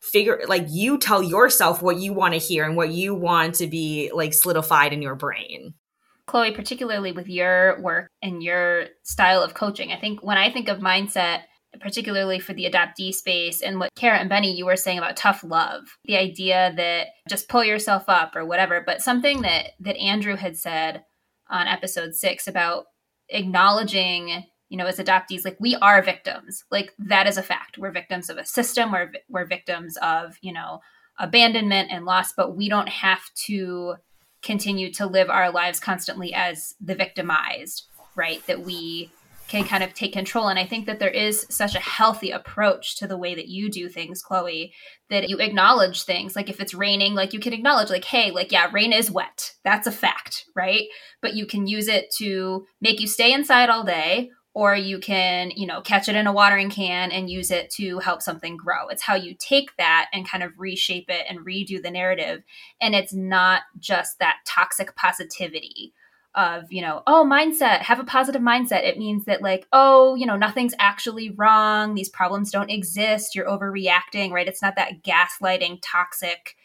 [0.00, 3.66] figure like you tell yourself what you want to hear and what you want to
[3.66, 5.74] be like solidified in your brain.
[6.26, 10.68] Chloe, particularly with your work and your style of coaching, I think when I think
[10.68, 11.40] of mindset,
[11.80, 15.42] particularly for the adoptee space and what Kara and Benny you were saying about tough
[15.44, 20.36] love, the idea that just pull yourself up or whatever, but something that that Andrew
[20.36, 21.02] had said
[21.48, 22.86] on episode 6 about
[23.28, 27.90] acknowledging you know as adoptees like we are victims like that is a fact we're
[27.90, 30.80] victims of a system we're, we're victims of you know
[31.18, 33.96] abandonment and loss but we don't have to
[34.42, 37.84] continue to live our lives constantly as the victimized,
[38.16, 38.44] right?
[38.46, 39.10] That we
[39.48, 40.48] can kind of take control.
[40.48, 43.68] And I think that there is such a healthy approach to the way that you
[43.68, 44.72] do things, Chloe,
[45.08, 46.36] that you acknowledge things.
[46.36, 49.54] Like if it's raining, like you can acknowledge, like, hey, like, yeah, rain is wet.
[49.64, 50.84] That's a fact, right?
[51.20, 55.50] But you can use it to make you stay inside all day or you can
[55.52, 58.88] you know catch it in a watering can and use it to help something grow.
[58.88, 62.42] It's how you take that and kind of reshape it and redo the narrative.
[62.80, 65.92] And it's not just that toxic positivity
[66.36, 68.84] of you know oh mindset have a positive mindset.
[68.84, 71.94] It means that like oh you know nothing's actually wrong.
[71.94, 73.34] These problems don't exist.
[73.34, 74.48] You're overreacting right?
[74.48, 76.56] It's not that gaslighting toxic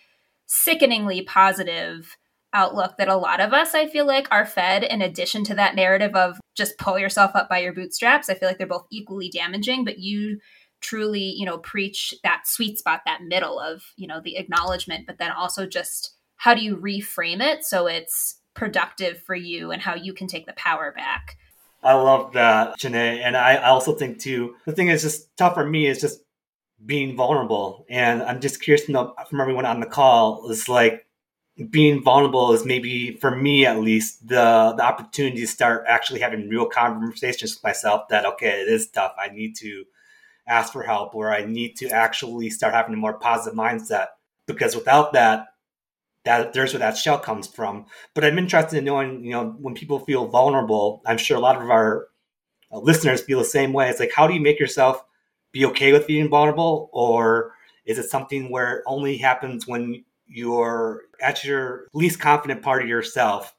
[0.48, 2.18] sickeningly positive
[2.56, 5.76] outlook that a lot of us, I feel like, are fed in addition to that
[5.76, 8.30] narrative of just pull yourself up by your bootstraps.
[8.30, 10.40] I feel like they're both equally damaging, but you
[10.82, 15.18] truly, you know, preach that sweet spot, that middle of, you know, the acknowledgement, but
[15.18, 19.96] then also just how do you reframe it so it's productive for you and how
[19.96, 21.38] you can take the power back.
[21.84, 23.20] I love that, Shanae.
[23.20, 26.22] And I I also think too, the thing is just tough for me is just
[26.86, 27.86] being vulnerable.
[27.90, 31.05] And I'm just curious to know from everyone on the call is like,
[31.70, 36.50] being vulnerable is maybe for me at least the the opportunity to start actually having
[36.50, 39.14] real conversations with myself that okay it is tough.
[39.18, 39.86] I need to
[40.48, 44.08] ask for help or i need to actually start having a more positive mindset
[44.46, 45.48] because without that
[46.24, 47.86] that there's where that shell comes from.
[48.14, 51.62] But i'm interested in knowing you know when people feel vulnerable i'm sure a lot
[51.62, 52.08] of our
[52.72, 53.90] uh, listeners feel the same way.
[53.90, 55.04] It's like how do you make yourself
[55.52, 56.90] be okay with being vulnerable?
[56.94, 57.54] Or
[57.86, 62.88] is it something where it only happens when you're at your least confident part of
[62.88, 63.54] yourself.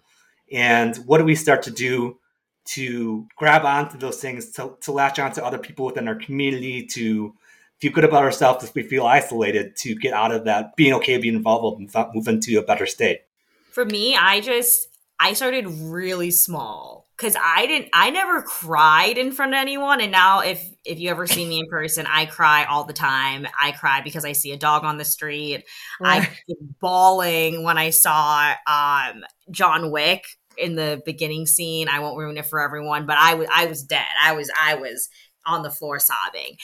[0.52, 2.18] And what do we start to do
[2.66, 7.34] to grab onto those things, to, to latch onto other people within our community, to
[7.78, 11.18] feel good about ourselves if we feel isolated, to get out of that, being okay,
[11.18, 13.22] being involved, and move into a better state?
[13.70, 19.32] For me, I just I started really small because I didn't I never cried in
[19.32, 20.00] front of anyone.
[20.00, 23.46] And now if if you ever see me in person I cry all the time.
[23.60, 25.64] I cry because I see a dog on the street.
[26.00, 26.28] Right.
[26.50, 30.26] I bawling when I saw um John Wick
[30.58, 31.88] in the beginning scene.
[31.88, 34.04] I won't ruin it for everyone but I was I was dead.
[34.22, 35.08] I was I was
[35.46, 36.56] on the floor sobbing.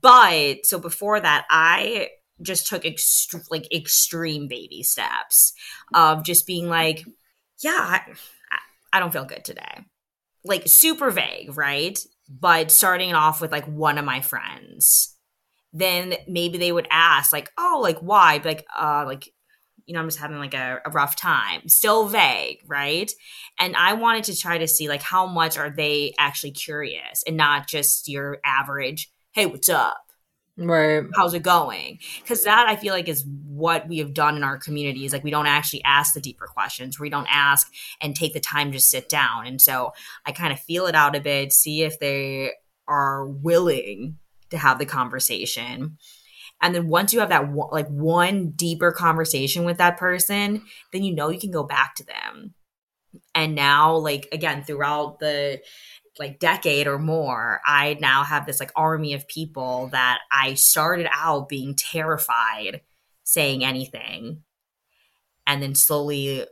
[0.00, 2.08] But so before that I
[2.40, 5.52] just took ext- like extreme baby steps
[5.92, 7.04] of just being like
[7.60, 8.00] yeah I,
[8.92, 9.84] I don't feel good today
[10.44, 11.98] like super vague, right?
[12.28, 15.16] But starting off with like one of my friends,
[15.72, 19.28] then maybe they would ask like, "Oh, like why?" Like, uh, like
[19.86, 21.68] you know, I'm just having like a, a rough time.
[21.68, 23.10] Still vague, right?
[23.58, 27.36] And I wanted to try to see like how much are they actually curious and
[27.36, 30.07] not just your average, "Hey, what's up?"
[30.58, 31.04] Right.
[31.14, 32.00] How's it going?
[32.20, 35.12] Because that I feel like is what we have done in our communities.
[35.12, 36.98] Like we don't actually ask the deeper questions.
[36.98, 39.46] We don't ask and take the time to sit down.
[39.46, 39.92] And so
[40.26, 42.52] I kind of feel it out a bit, see if they
[42.88, 44.18] are willing
[44.50, 45.96] to have the conversation.
[46.60, 51.14] And then once you have that like one deeper conversation with that person, then you
[51.14, 52.54] know you can go back to them.
[53.34, 55.60] And now, like again, throughout the
[56.18, 61.08] like decade or more, I now have this like army of people that I started
[61.12, 62.82] out being terrified
[63.24, 64.42] saying anything.
[65.46, 66.44] And then slowly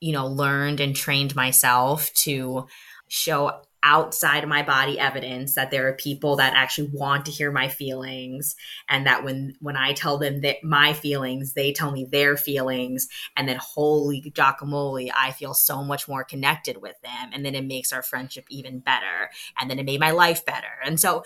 [0.00, 2.66] you know learned and trained myself to
[3.08, 7.50] show outside of my body evidence that there are people that actually want to hear
[7.50, 8.54] my feelings
[8.86, 13.08] and that when when I tell them that my feelings they tell me their feelings.
[13.34, 17.30] And then holy guacamole I feel so much more connected with them.
[17.32, 19.30] And then it makes our friendship even better.
[19.58, 20.66] And then it made my life better.
[20.84, 21.24] And so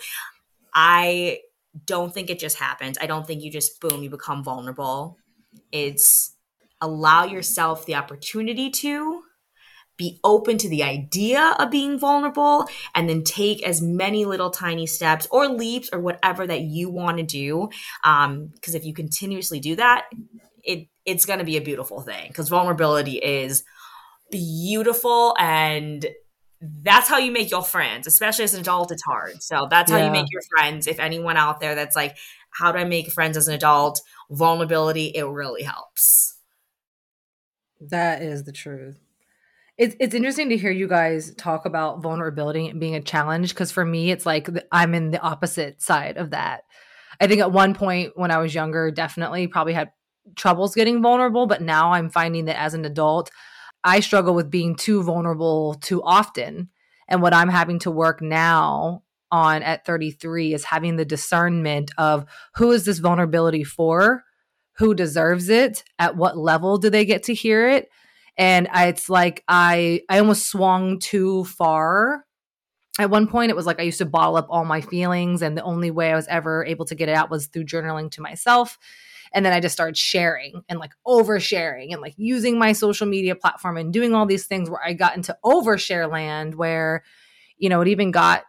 [0.73, 1.39] I
[1.85, 2.97] don't think it just happens.
[3.01, 5.17] I don't think you just boom you become vulnerable.
[5.73, 6.33] It's
[6.79, 9.23] allow yourself the opportunity to
[9.97, 14.87] be open to the idea of being vulnerable and then take as many little tiny
[14.87, 17.69] steps or leaps or whatever that you want to do
[18.03, 20.05] um because if you continuously do that
[20.63, 23.63] it it's going to be a beautiful thing because vulnerability is
[24.31, 26.07] beautiful and
[26.81, 29.43] that's how you make your friends especially as an adult it's hard.
[29.43, 30.05] So that's how yeah.
[30.05, 30.87] you make your friends.
[30.87, 32.17] If anyone out there that's like
[32.51, 34.01] how do i make friends as an adult?
[34.31, 36.37] Vulnerability it really helps.
[37.81, 39.02] That is the truth
[39.77, 43.71] it's it's interesting to hear you guys talk about vulnerability and being a challenge because
[43.71, 46.63] for me it's like I'm in the opposite side of that.
[47.19, 49.91] I think at one point when I was younger, definitely probably had
[50.35, 53.31] troubles getting vulnerable, but now I'm finding that as an adult,
[53.83, 56.69] I struggle with being too vulnerable too often.
[57.07, 62.25] And what I'm having to work now on at 33 is having the discernment of
[62.55, 64.23] who is this vulnerability for?
[64.77, 65.83] Who deserves it?
[65.99, 67.89] At what level do they get to hear it?
[68.37, 72.25] And I, it's like I I almost swung too far.
[72.99, 75.57] At one point, it was like I used to bottle up all my feelings, and
[75.57, 78.21] the only way I was ever able to get it out was through journaling to
[78.21, 78.77] myself.
[79.33, 83.35] And then I just started sharing and like oversharing and like using my social media
[83.35, 87.03] platform and doing all these things where I got into overshare land where,
[87.57, 88.43] you know, it even got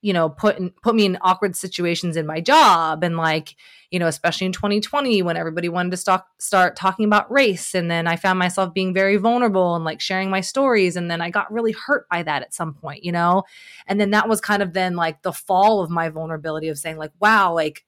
[0.00, 3.56] you know put in, put me in awkward situations in my job and like
[3.90, 7.74] you know especially in 2020 when everybody wanted to start start talking about race.
[7.74, 10.96] And then I found myself being very vulnerable and like sharing my stories.
[10.96, 13.44] And then I got really hurt by that at some point you know?
[13.86, 16.96] And then that was kind of then like the fall of my vulnerability of saying
[16.96, 17.84] like wow like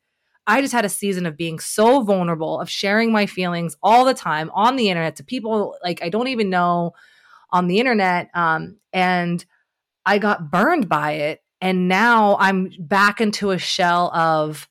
[0.47, 4.15] I just had a season of being so vulnerable of sharing my feelings all the
[4.15, 6.93] time on the internet to people like I don't even know
[7.51, 8.31] on the internet.
[8.35, 9.45] Um and
[10.07, 11.43] I got burned by it.
[11.61, 14.67] And now I'm back into a shell of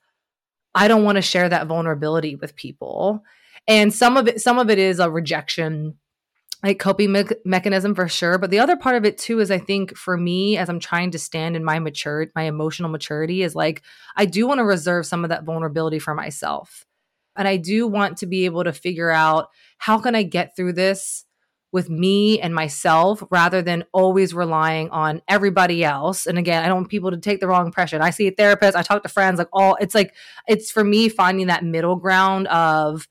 [0.76, 3.24] I don't want to share that vulnerability with people.
[3.68, 5.96] And some of it some of it is a rejection
[6.64, 9.58] like coping me- mechanism for sure but the other part of it too is i
[9.58, 13.56] think for me as i'm trying to stand in my mature my emotional maturity is
[13.56, 13.82] like
[14.18, 16.86] i do want to reserve some of that vulnerability for myself
[17.36, 20.74] and i do want to be able to figure out how can i get through
[20.74, 21.26] this
[21.72, 26.26] with me and myself rather than always relying on everybody else.
[26.26, 28.02] And again, I don't want people to take the wrong impression.
[28.02, 30.16] I see a therapist, I talk to friends, like all it's like
[30.48, 33.08] it's for me finding that middle ground of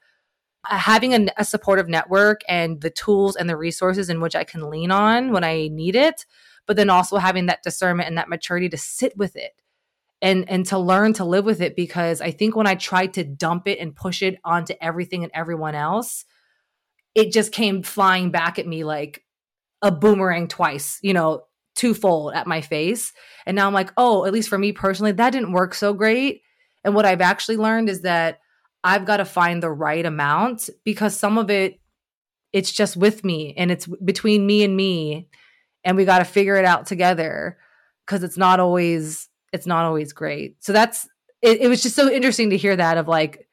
[0.64, 4.68] having a, a supportive network and the tools and the resources in which I can
[4.68, 6.27] lean on when I need it,
[6.66, 9.52] but then also having that discernment and that maturity to sit with it
[10.21, 13.25] and and to learn to live with it because I think when I tried to
[13.25, 16.25] dump it and push it onto everything and everyone else,
[17.19, 19.25] it just came flying back at me like
[19.83, 21.42] a boomerang twice, you know,
[21.75, 23.12] twofold at my face.
[23.44, 26.42] And now I'm like, oh, at least for me personally, that didn't work so great.
[26.85, 28.38] And what I've actually learned is that
[28.85, 31.81] I've got to find the right amount because some of it
[32.52, 35.29] it's just with me and it's between me and me
[35.85, 37.58] and we got to figure it out together
[38.06, 41.06] because it's not always it's not always great so that's
[41.42, 43.48] it, it was just so interesting to hear that of like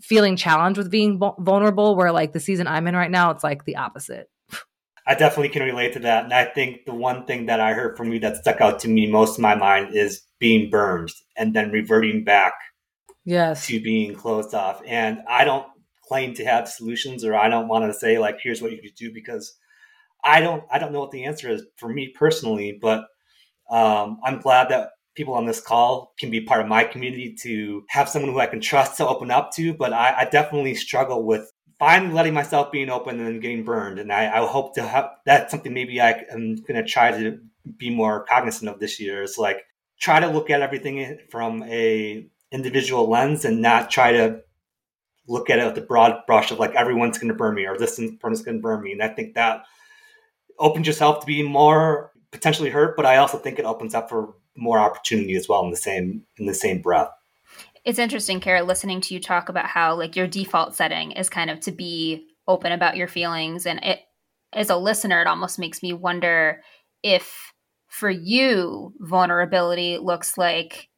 [0.00, 3.64] feeling challenged with being vulnerable where like the season i'm in right now it's like
[3.64, 4.28] the opposite.
[5.08, 7.96] I definitely can relate to that and i think the one thing that i heard
[7.96, 11.54] from you that stuck out to me most in my mind is being burned and
[11.54, 12.54] then reverting back
[13.24, 13.66] yes.
[13.66, 15.66] to being closed off and i don't
[16.06, 18.94] claim to have solutions or i don't want to say like here's what you could
[18.96, 19.56] do because
[20.24, 23.06] i don't i don't know what the answer is for me personally but
[23.70, 27.84] um, i'm glad that people on this call can be part of my community to
[27.88, 29.74] have someone who I can trust to open up to.
[29.74, 33.98] But I, I definitely struggle with finally letting myself being open and getting burned.
[33.98, 37.38] And I, I hope to have that's something maybe I am going to try to
[37.76, 39.22] be more cognizant of this year.
[39.22, 39.64] Is like
[39.98, 44.40] try to look at everything from a individual lens and not try to
[45.28, 47.76] look at it with the broad brush of like everyone's going to burn me or
[47.76, 48.92] this person's going to burn me.
[48.92, 49.64] And I think that
[50.58, 54.34] opens yourself to be more potentially hurt, but I also think it opens up for
[54.56, 57.10] more opportunity as well in the same in the same breath.
[57.84, 61.50] It's interesting, Kara, listening to you talk about how like your default setting is kind
[61.50, 64.00] of to be open about your feelings, and it
[64.52, 66.62] as a listener, it almost makes me wonder
[67.02, 67.52] if
[67.88, 70.88] for you vulnerability looks like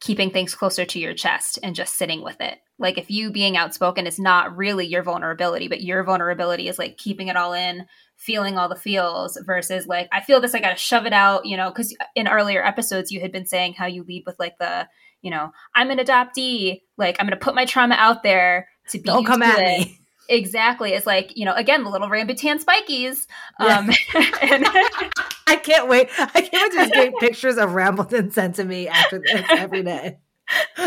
[0.00, 2.58] keeping things closer to your chest and just sitting with it.
[2.78, 6.98] Like if you being outspoken is not really your vulnerability, but your vulnerability is like
[6.98, 7.86] keeping it all in,
[8.16, 11.46] feeling all the feels versus like I feel this I got to shove it out,
[11.46, 14.58] you know, cuz in earlier episodes you had been saying how you lead with like
[14.58, 14.88] the,
[15.22, 18.98] you know, I'm an adoptee, like I'm going to put my trauma out there to
[18.98, 19.86] be Don't come at it.
[19.86, 20.00] me.
[20.28, 20.92] Exactly.
[20.92, 23.26] It's like, you know, again, the little rambutan spikies.
[23.60, 23.90] Um,
[24.42, 24.64] and
[25.46, 26.08] I can't wait.
[26.18, 30.18] I can't wait to get pictures of Rambleton sent to me after this every day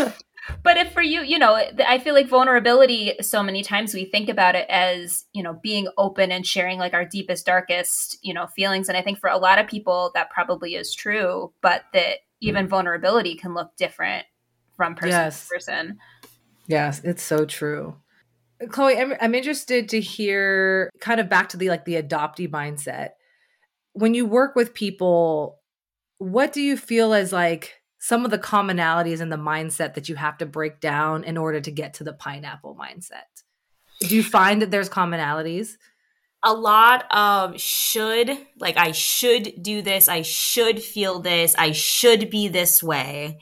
[0.62, 1.54] but if for you you know
[1.86, 5.88] i feel like vulnerability so many times we think about it as you know being
[5.96, 8.88] open and sharing like our deepest darkest you know feelings.
[8.88, 12.64] And i think for a lot of people that probably is true but that even
[12.64, 12.70] mm-hmm.
[12.70, 14.26] vulnerability can look different
[14.76, 15.42] from person yes.
[15.42, 15.98] to person.
[16.66, 17.96] Yes it's so true.
[18.70, 23.10] Chloe I'm, I'm interested to hear kind of back to the like the adoptee mindset.
[23.92, 25.58] When you work with people
[26.18, 30.14] what do you feel as like some of the commonalities in the mindset that you
[30.14, 33.42] have to break down in order to get to the pineapple mindset.
[34.00, 35.76] Do you find that there's commonalities?
[36.44, 42.30] A lot of should, like I should do this, I should feel this, I should
[42.30, 43.40] be this way.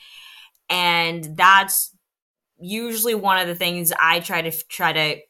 [0.70, 1.94] And that's
[2.58, 5.20] usually one of the things I try to try to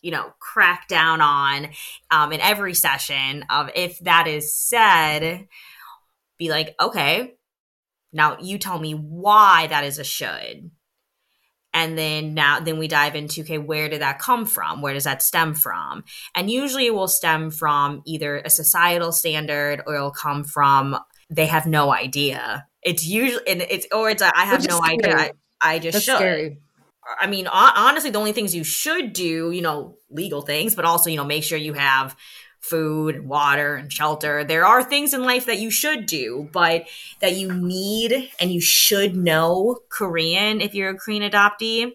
[0.00, 1.70] you know crack down on
[2.10, 5.48] um, in every session of if that is said
[6.38, 7.34] be like okay
[8.12, 10.70] now you tell me why that is a should.
[11.74, 14.80] And then now then we dive into okay, where did that come from?
[14.80, 16.04] Where does that stem from?
[16.34, 20.98] And usually it will stem from either a societal standard or it'll come from
[21.30, 22.66] they have no idea.
[22.82, 25.16] It's usually and it's or it's a, I have no idea.
[25.16, 26.16] I, I just That's should.
[26.16, 26.60] Scary.
[27.20, 31.08] I mean, honestly, the only things you should do, you know, legal things, but also,
[31.08, 32.14] you know, make sure you have
[32.68, 34.44] food and water and shelter.
[34.44, 36.86] There are things in life that you should do, but
[37.20, 41.92] that you need and you should know Korean if you're a Korean adoptee.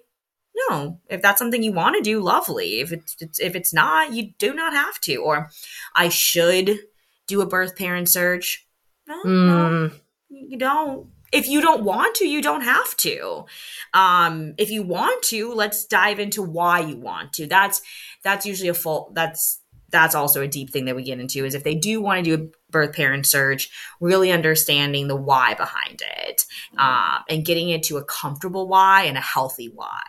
[0.70, 2.80] No, if that's something you want to do, lovely.
[2.80, 5.18] If it's, it's if it's not, you do not have to.
[5.18, 5.50] Or
[5.96, 6.80] I should
[7.28, 8.68] do a birth parent search.
[9.08, 9.48] No, mm.
[9.48, 9.92] no
[10.34, 13.46] you don't if you don't want to you don't have to
[13.94, 17.82] um if you want to let's dive into why you want to that's
[18.24, 19.60] that's usually a full that's
[19.94, 22.36] that's also a deep thing that we get into is if they do want to
[22.36, 23.70] do a birth parent search
[24.02, 26.44] really understanding the why behind it
[26.78, 30.02] um, and getting it to a comfortable why and a healthy why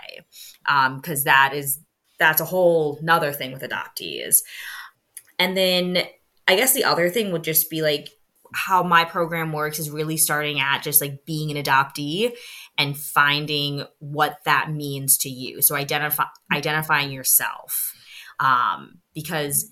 [0.97, 1.79] because um, that is
[2.19, 4.39] that's a whole nother thing with adoptees.
[5.39, 5.99] And then
[6.47, 8.11] i guess the other thing would just be like
[8.55, 12.33] how my program works is really starting at just like being an adoptee
[12.79, 15.61] and finding what that means to you.
[15.61, 17.94] So identify identifying yourself
[18.41, 19.71] um, because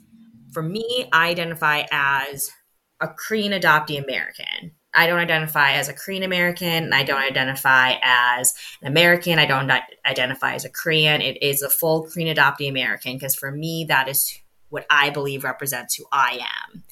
[0.52, 2.50] for me, I identify as
[3.00, 4.72] a Korean adoptee American.
[4.94, 6.92] I don't identify as a Korean American.
[6.92, 9.38] I don't identify as an American.
[9.38, 9.70] I don't
[10.04, 11.22] identify as a Korean.
[11.22, 14.38] It is a full Korean adoptee American because for me, that is
[14.68, 16.84] what I believe represents who I am.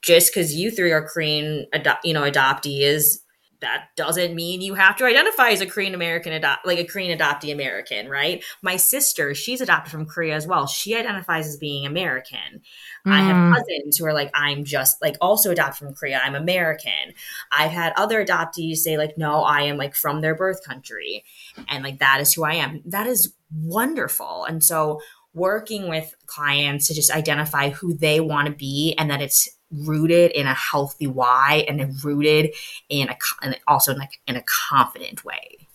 [0.00, 3.18] Just because you three are Korean, ado- you know, adoptees
[3.62, 7.18] that doesn't mean you have to identify as a Korean American adopt like a Korean
[7.18, 8.44] adoptee American, right?
[8.60, 10.66] My sister, she's adopted from Korea as well.
[10.66, 12.62] She identifies as being American.
[13.06, 13.12] Mm.
[13.12, 13.54] I have mm.
[13.54, 16.20] cousins who are like, I'm just like also adopted from Korea.
[16.22, 17.14] I'm American.
[17.50, 21.24] I've had other adoptees say like, no, I am like from their birth country,
[21.68, 22.82] and like that is who I am.
[22.84, 24.44] That is wonderful.
[24.44, 25.00] And so
[25.34, 30.30] working with clients to just identify who they want to be and that it's rooted
[30.32, 32.54] in a healthy why and then rooted
[32.88, 35.68] in a and also like in a confident way.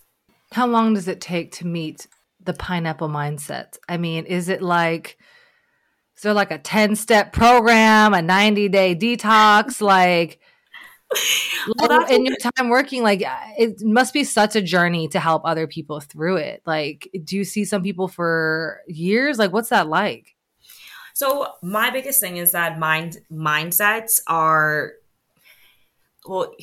[0.52, 2.06] How long does it take to meet
[2.42, 3.76] the pineapple mindset?
[3.88, 5.18] I mean, is it like
[6.16, 9.80] is there like a 10 step program, a 90 day detox?
[9.80, 10.40] Like,
[11.78, 15.42] well, in your time working, like uh, it must be such a journey to help
[15.44, 16.62] other people through it.
[16.66, 19.38] Like, do you see some people for years?
[19.38, 20.34] Like, what's that like?
[21.18, 24.92] So my biggest thing is that mind mindsets are
[26.24, 26.54] well,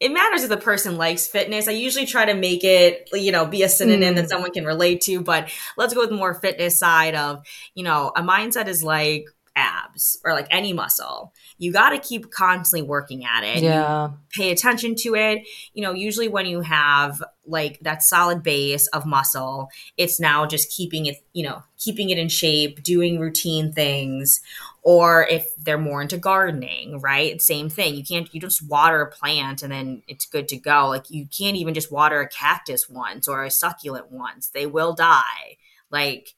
[0.00, 1.66] it matters if the person likes fitness.
[1.66, 4.16] I usually try to make it, you know, be a synonym mm.
[4.16, 7.42] that someone can relate to, but let's go with more fitness side of,
[7.74, 9.24] you know, a mindset is like
[9.56, 11.32] abs or like any muscle.
[11.58, 13.62] You got to keep constantly working at it.
[13.62, 14.08] Yeah.
[14.08, 15.46] You pay attention to it.
[15.74, 20.70] You know, usually when you have like that solid base of muscle, it's now just
[20.70, 24.40] keeping it, you know, keeping it in shape, doing routine things.
[24.82, 27.40] Or if they're more into gardening, right?
[27.40, 27.94] Same thing.
[27.94, 30.88] You can't, you just water a plant and then it's good to go.
[30.88, 34.48] Like you can't even just water a cactus once or a succulent once.
[34.48, 35.58] They will die.
[35.90, 36.34] Like,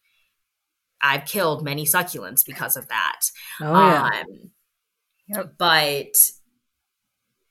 [1.00, 3.20] I've killed many succulents because of that.
[3.60, 4.22] Oh yeah.
[4.22, 4.50] Um,
[5.26, 5.54] yep.
[5.58, 6.16] But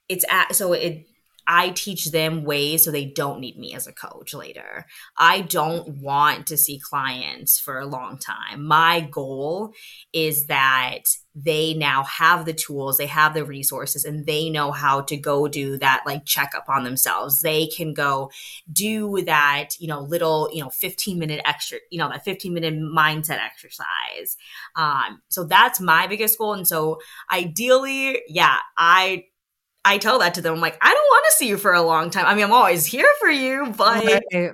[0.09, 1.05] it's at, so it
[1.47, 4.85] I teach them ways so they don't need me as a coach later.
[5.17, 8.65] I don't want to see clients for a long time.
[8.65, 9.73] My goal
[10.13, 11.03] is that
[11.35, 15.47] they now have the tools, they have the resources, and they know how to go
[15.47, 17.41] do that like checkup on themselves.
[17.41, 18.29] They can go
[18.71, 22.75] do that, you know, little, you know, 15 minute extra, you know, that 15 minute
[22.75, 24.37] mindset exercise.
[24.75, 26.53] Um, so that's my biggest goal.
[26.53, 26.99] And so
[27.31, 29.25] ideally, yeah, I
[29.85, 30.55] I tell that to them.
[30.55, 32.25] I'm like, I don't want to see you for a long time.
[32.25, 34.53] I mean, I'm always here for you, but right.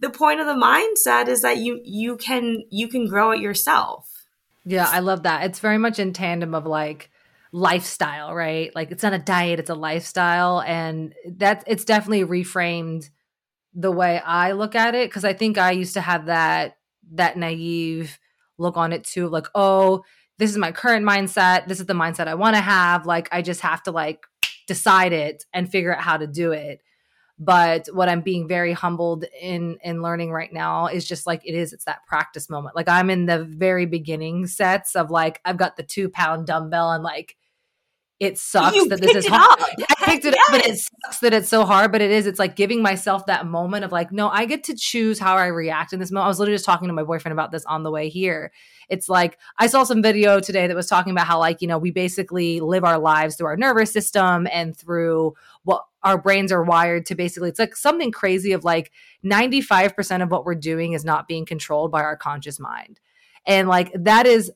[0.00, 4.10] the point of the mindset is that you you can you can grow it yourself.
[4.64, 5.44] Yeah, I love that.
[5.44, 7.10] It's very much in tandem of like
[7.52, 8.74] lifestyle, right?
[8.74, 13.10] Like it's not a diet, it's a lifestyle and that it's definitely reframed
[13.74, 16.76] the way I look at it cuz I think I used to have that
[17.12, 18.18] that naive
[18.58, 20.04] look on it too like, "Oh,
[20.38, 21.68] this is my current mindset.
[21.68, 23.06] This is the mindset I want to have.
[23.06, 24.26] Like I just have to like
[24.66, 26.80] decide it and figure out how to do it.
[27.36, 31.54] But what i'm being very humbled in in learning right now is just like it
[31.54, 32.76] is it's that practice moment.
[32.76, 36.92] Like i'm in the very beginning sets of like i've got the two pound dumbbell
[36.92, 37.36] and like
[38.20, 39.58] it sucks you that this is hard.
[39.60, 40.48] I picked it yes.
[40.48, 41.90] up, but it sucks that it's so hard.
[41.90, 42.26] But it is.
[42.26, 45.46] It's like giving myself that moment of like, no, I get to choose how I
[45.46, 46.26] react in this moment.
[46.26, 48.52] I was literally just talking to my boyfriend about this on the way here.
[48.88, 51.78] It's like I saw some video today that was talking about how like you know
[51.78, 55.34] we basically live our lives through our nervous system and through
[55.64, 58.92] what our brains are wired to basically it's like something crazy of like
[59.24, 63.00] 95% of what we're doing is not being controlled by our conscious mind
[63.46, 64.52] and like that is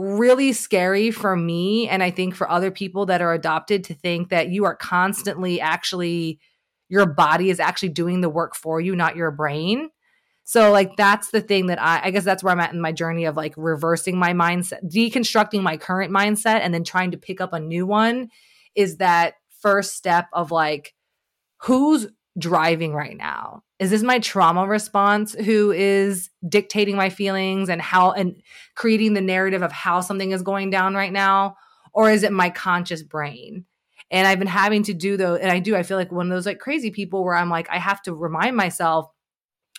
[0.00, 4.30] really scary for me and I think for other people that are adopted to think
[4.30, 6.40] that you are constantly actually
[6.88, 9.90] your body is actually doing the work for you, not your brain.
[10.44, 12.92] So like that's the thing that I I guess that's where I'm at in my
[12.92, 17.40] journey of like reversing my mindset, deconstructing my current mindset and then trying to pick
[17.40, 18.30] up a new one
[18.74, 20.94] is that first step of like
[21.58, 23.62] who's driving right now?
[23.80, 28.40] Is this my trauma response who is dictating my feelings and how and
[28.76, 31.56] creating the narrative of how something is going down right now?
[31.92, 33.64] Or is it my conscious brain?
[34.10, 36.30] And I've been having to do those, and I do, I feel like one of
[36.30, 39.08] those like crazy people where I'm like, I have to remind myself,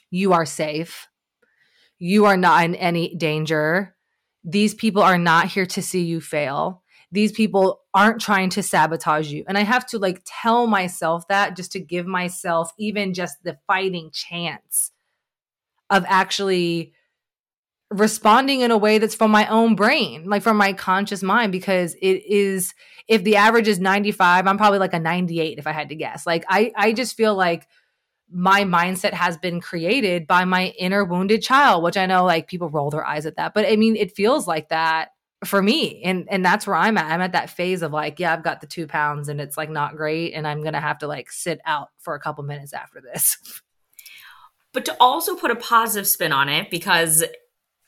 [0.10, 1.08] you are safe.
[2.00, 3.96] You are not in any danger.
[4.44, 6.82] These people are not here to see you fail
[7.12, 9.44] these people aren't trying to sabotage you.
[9.48, 13.58] And I have to like tell myself that just to give myself even just the
[13.68, 14.92] fighting chance
[15.90, 16.94] of actually
[17.90, 21.96] responding in a way that's from my own brain, like from my conscious mind, because
[21.96, 22.74] it is,
[23.10, 26.26] if the average is 95, I'm probably like a 98 if I had to guess.
[26.26, 27.68] Like I, I just feel like
[28.32, 32.70] my mindset has been created by my inner wounded child, which I know like people
[32.70, 35.10] roll their eyes at that, but I mean, it feels like that
[35.44, 38.32] for me and and that's where i'm at i'm at that phase of like yeah
[38.32, 41.08] i've got the two pounds and it's like not great and i'm gonna have to
[41.08, 43.62] like sit out for a couple minutes after this
[44.74, 47.24] but to also put a positive spin on it because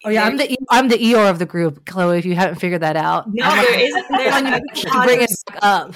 [0.05, 2.17] Oh yeah, I'm the I'm the Eeyore of the group, Chloe.
[2.17, 5.31] If you haven't figured that out, no, I'm there is there's bring it
[5.61, 5.95] up.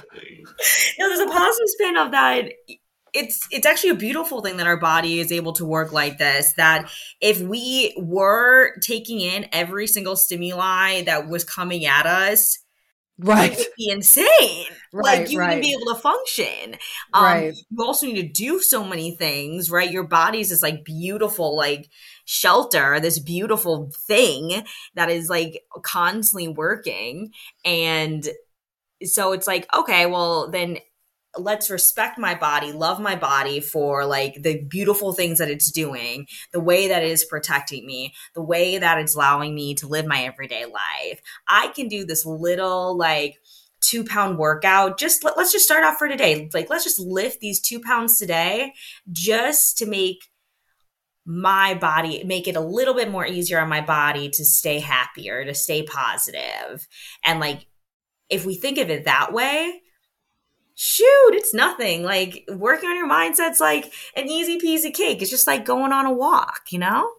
[0.97, 2.53] No, there's a positive spin of that
[3.13, 6.53] it's it's actually a beautiful thing that our body is able to work like this
[6.57, 6.89] that
[7.21, 12.59] if we were taking in every single stimuli that was coming at us
[13.19, 13.51] Right.
[13.51, 14.65] It would be insane.
[14.93, 15.47] Right, like you right.
[15.47, 16.75] wouldn't be able to function.
[17.13, 17.57] Um, Right.
[17.69, 19.89] You also need to do so many things, right?
[19.89, 21.89] Your body's this like beautiful, like
[22.25, 27.31] shelter, this beautiful thing that is like constantly working.
[27.65, 28.27] And
[29.03, 30.77] so it's like, okay, well, then
[31.37, 36.27] let's respect my body, love my body for like the beautiful things that it's doing,
[36.51, 40.05] the way that it is protecting me, the way that it's allowing me to live
[40.05, 41.21] my everyday life.
[41.47, 43.37] I can do this little like
[43.81, 44.99] two pound workout.
[44.99, 46.49] Just let, let's just start off for today.
[46.53, 48.73] Like, let's just lift these two pounds today
[49.11, 50.19] just to make
[51.29, 55.43] my body make it a little bit more easier on my body to stay happier
[55.43, 56.87] to stay positive
[57.21, 57.67] and like
[58.29, 59.81] if we think of it that way
[60.79, 65.47] shoot it's nothing like working on your mindset's like an easy peasy cake it's just
[65.47, 67.09] like going on a walk you know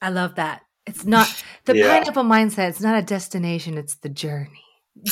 [0.00, 0.62] I love that.
[0.84, 1.28] It's not
[1.64, 1.96] the Yeah.
[2.00, 2.70] pineapple mindset.
[2.70, 3.78] It's not a destination.
[3.78, 4.64] It's the journey.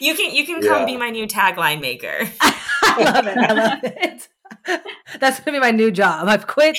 [0.00, 0.86] you can you can come Yeah.
[0.86, 3.36] be my new tagline maker I love it.
[3.38, 4.28] I love it.
[5.20, 6.26] That's gonna be my new job.
[6.28, 6.78] I've quit.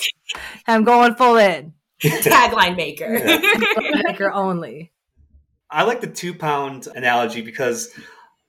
[0.68, 1.74] I'm going full in.
[2.04, 3.20] tagline maker
[4.06, 4.92] Maker only.
[5.72, 7.90] I like the two pound analogy because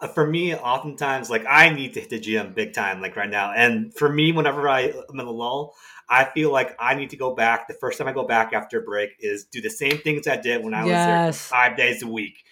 [0.08, 3.52] for me, oftentimes, like I need to hit the gym big time, like right now.
[3.52, 5.74] And for me, whenever I am in a lull,
[6.08, 7.68] I feel like I need to go back.
[7.68, 10.36] The first time I go back after a break is do the same things I
[10.36, 12.44] did when I was there five days a week.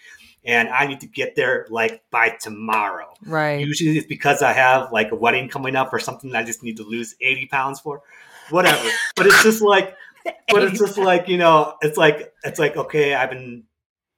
[0.45, 3.15] And I need to get there like by tomorrow.
[3.25, 3.65] Right.
[3.65, 6.65] Usually it's because I have like a wedding coming up or something that I just
[6.65, 8.03] need to lose 80 pounds for.
[8.51, 8.89] Whatever.
[9.15, 13.15] but it's just like but it's just like, you know, it's like it's like, okay,
[13.15, 13.65] I've been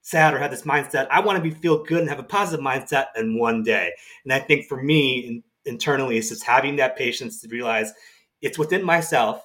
[0.05, 1.07] sad or had this mindset.
[1.09, 3.91] I want to be feel good and have a positive mindset in one day.
[4.23, 7.91] And I think for me in, internally it's just having that patience to realize
[8.39, 9.43] it's within myself.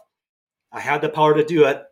[0.70, 1.82] I have the power to do it,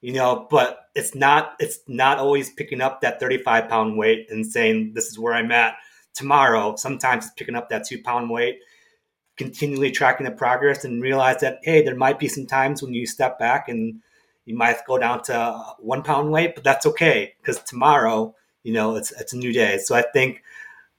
[0.00, 4.46] you know, but it's not it's not always picking up that 35 pound weight and
[4.46, 5.74] saying this is where I'm at
[6.14, 6.74] tomorrow.
[6.76, 8.60] Sometimes it's picking up that two pound weight,
[9.36, 13.06] continually tracking the progress and realize that hey, there might be some times when you
[13.06, 14.00] step back and
[14.46, 18.96] you might go down to one pound weight, but that's okay because tomorrow, you know,
[18.96, 19.78] it's it's a new day.
[19.78, 20.42] So I think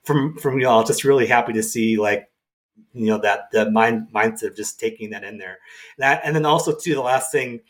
[0.03, 2.29] from from y'all, just really happy to see like
[2.93, 5.59] you know that the mind mindset of just taking that in there.
[5.97, 7.61] That and then also too the last thing,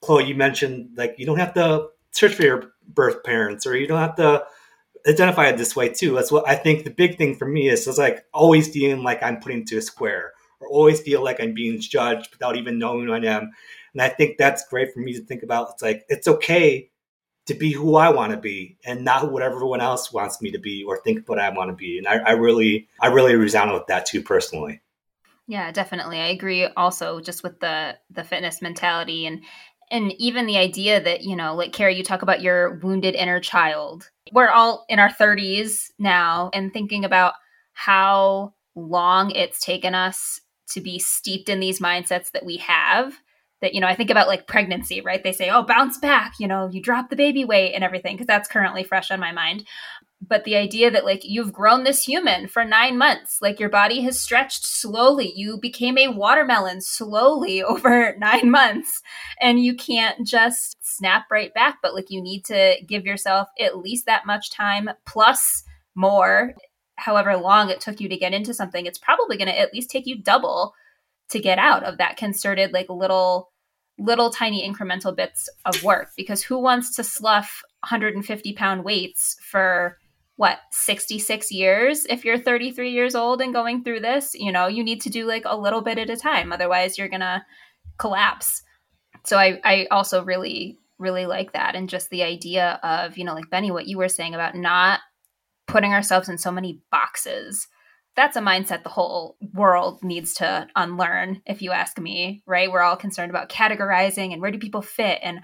[0.00, 3.86] Chloe, you mentioned like you don't have to search for your birth parents or you
[3.86, 4.44] don't have to
[5.08, 6.14] identify it this way too.
[6.14, 9.22] That's what I think the big thing for me is is like always feeling like
[9.22, 13.06] I'm put into a square or always feel like I'm being judged without even knowing
[13.06, 13.52] who I am.
[13.92, 15.70] And I think that's great for me to think about.
[15.72, 16.90] It's like it's okay
[17.46, 20.58] to be who I want to be and not what everyone else wants me to
[20.58, 21.98] be or think what I want to be.
[21.98, 24.80] And I, I really, I really resound with that too personally.
[25.48, 26.18] Yeah, definitely.
[26.18, 29.42] I agree also just with the the fitness mentality and
[29.90, 33.40] and even the idea that, you know, like Kara, you talk about your wounded inner
[33.40, 34.08] child.
[34.32, 37.34] We're all in our 30s now and thinking about
[37.74, 40.40] how long it's taken us
[40.70, 43.12] to be steeped in these mindsets that we have.
[43.62, 45.22] That, you know, I think about like pregnancy, right?
[45.22, 48.26] They say, oh, bounce back, you know, you drop the baby weight and everything, because
[48.26, 49.64] that's currently fresh on my mind.
[50.20, 54.02] But the idea that like you've grown this human for nine months like your body
[54.02, 55.32] has stretched slowly.
[55.34, 59.02] You became a watermelon slowly over nine months
[59.40, 63.78] and you can't just snap right back but like you need to give yourself at
[63.78, 65.64] least that much time plus
[65.96, 66.54] more
[66.96, 68.86] however long it took you to get into something.
[68.86, 70.74] It's probably going to at least take you double
[71.30, 73.50] to get out of that concerted like little
[74.02, 79.98] little tiny incremental bits of work because who wants to slough 150 pound weights for
[80.36, 84.34] what 66 years if you're 33 years old and going through this?
[84.34, 87.08] You know you need to do like a little bit at a time otherwise you're
[87.08, 87.44] gonna
[87.98, 88.62] collapse.
[89.24, 93.34] So i i also really really like that and just the idea of you know
[93.34, 95.00] like benny what you were saying about not
[95.66, 97.68] putting ourselves in so many boxes
[98.14, 102.70] that's a mindset the whole world needs to unlearn if you ask me right?
[102.70, 105.40] We're all concerned about categorizing and where do people fit and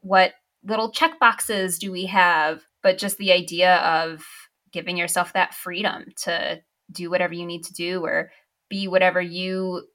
[0.00, 0.32] what
[0.64, 4.24] little check boxes do we have but just the idea of
[4.72, 6.60] giving yourself that freedom to
[6.92, 8.30] do whatever you need to do or
[8.68, 9.86] be whatever you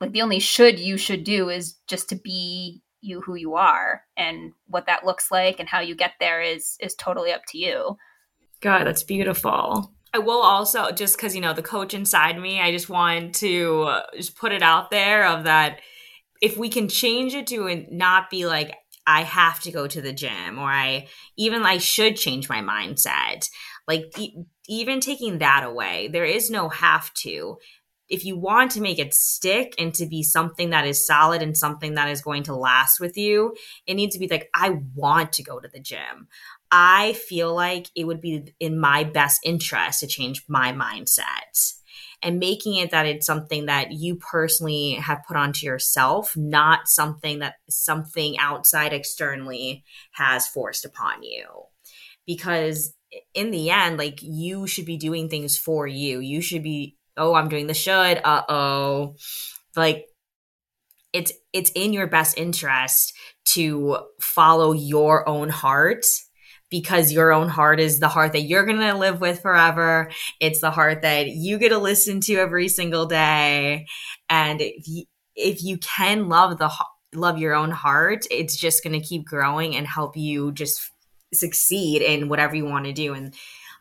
[0.00, 4.02] like the only should you should do is just to be you who you are.
[4.16, 7.58] And what that looks like and how you get there is is totally up to
[7.58, 7.96] you.
[8.60, 9.92] God, that's beautiful.
[10.12, 13.82] I will also just because you know the coach inside me, I just want to
[13.82, 15.80] uh, just put it out there of that
[16.40, 18.74] if we can change it to not be like
[19.06, 23.48] I have to go to the gym or I even I should change my mindset.
[23.86, 24.36] Like e-
[24.68, 27.58] even taking that away, there is no have to.
[28.08, 31.56] If you want to make it stick and to be something that is solid and
[31.56, 33.54] something that is going to last with you,
[33.86, 36.28] it needs to be like I want to go to the gym
[36.72, 41.74] I feel like it would be in my best interest to change my mindset
[42.22, 47.40] and making it that it's something that you personally have put onto yourself, not something
[47.40, 51.44] that something outside externally has forced upon you.
[52.26, 52.94] Because
[53.34, 56.20] in the end, like you should be doing things for you.
[56.20, 59.16] You should be, oh, I'm doing the should, uh oh.
[59.74, 60.06] Like
[61.12, 63.14] it's it's in your best interest
[63.46, 66.04] to follow your own heart
[66.70, 70.10] because your own heart is the heart that you're going to live with forever.
[70.40, 73.86] It's the heart that you get to listen to every single day.
[74.28, 75.04] And if you,
[75.34, 76.72] if you can love the
[77.12, 80.90] love your own heart, it's just going to keep growing and help you just
[81.32, 83.14] succeed in whatever you want to do.
[83.14, 83.34] And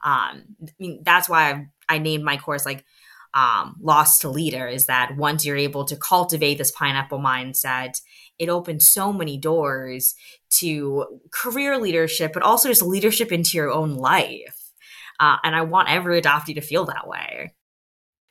[0.03, 2.85] um, I mean, that's why I've, I named my course like
[3.33, 8.01] um, Lost to Leader is that once you're able to cultivate this pineapple mindset,
[8.39, 10.15] it opened so many doors
[10.49, 14.71] to career leadership, but also just leadership into your own life.
[15.19, 17.53] Uh, and I want every adoptee to feel that way.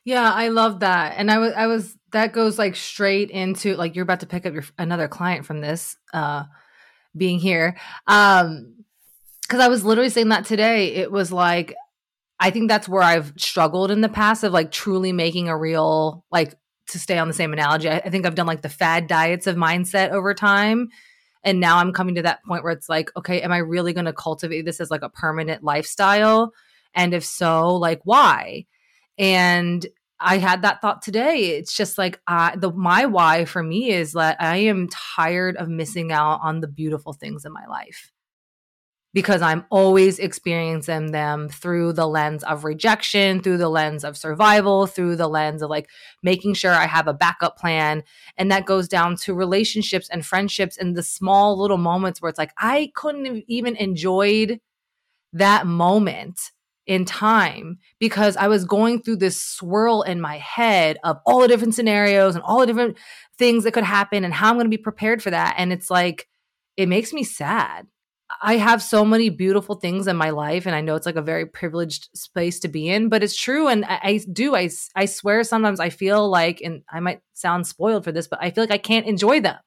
[0.03, 1.13] Yeah, I love that.
[1.17, 4.45] And I was, I was, that goes like straight into like you're about to pick
[4.45, 6.43] up your another client from this uh
[7.15, 7.77] being here.
[8.07, 8.75] Um
[9.43, 10.93] because I was literally saying that today.
[10.95, 11.75] It was like
[12.39, 16.23] I think that's where I've struggled in the past of like truly making a real
[16.31, 16.55] like
[16.91, 17.89] to stay on the same analogy.
[17.89, 20.89] I, I think I've done like the fad diets of mindset over time.
[21.43, 24.05] And now I'm coming to that point where it's like, okay, am I really going
[24.05, 26.51] to cultivate this as like a permanent lifestyle?
[26.93, 28.65] And if so, like why?
[29.17, 29.85] And
[30.19, 31.57] I had that thought today.
[31.57, 36.11] It's just like the my why for me is that I am tired of missing
[36.11, 38.11] out on the beautiful things in my life
[39.13, 44.85] because I'm always experiencing them through the lens of rejection, through the lens of survival,
[44.85, 45.89] through the lens of like
[46.21, 48.03] making sure I have a backup plan.
[48.37, 52.37] And that goes down to relationships and friendships and the small little moments where it's
[52.37, 54.59] like, I couldn't have even enjoyed
[55.33, 56.39] that moment
[56.85, 61.47] in time because I was going through this swirl in my head of all the
[61.47, 62.97] different scenarios and all the different
[63.37, 65.55] things that could happen and how I'm going to be prepared for that.
[65.57, 66.27] And it's like,
[66.77, 67.87] it makes me sad
[68.41, 71.21] I have so many beautiful things in my life, and I know it's like a
[71.21, 73.67] very privileged space to be in, but it's true.
[73.67, 77.65] And I, I, do, I, I swear sometimes I feel like, and I might sound
[77.65, 79.57] spoiled for this, but I feel like I can't enjoy them.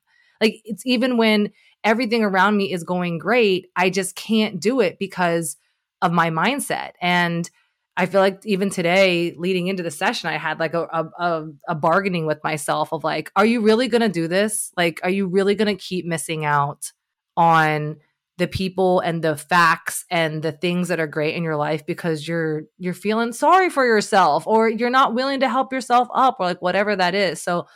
[0.40, 1.52] Like it's even when
[1.84, 5.56] everything around me is going great, I just can't do it because
[6.00, 6.92] of my mindset.
[7.00, 7.48] And
[7.96, 11.74] I feel like even today, leading into the session, I had like a, a, a
[11.74, 14.72] bargaining with myself of like, are you really going to do this?
[14.76, 16.90] Like, are you really going to keep missing out
[17.36, 17.98] on
[18.42, 22.26] the people and the facts and the things that are great in your life because
[22.26, 26.46] you're you're feeling sorry for yourself or you're not willing to help yourself up or
[26.46, 27.40] like whatever that is.
[27.40, 27.68] So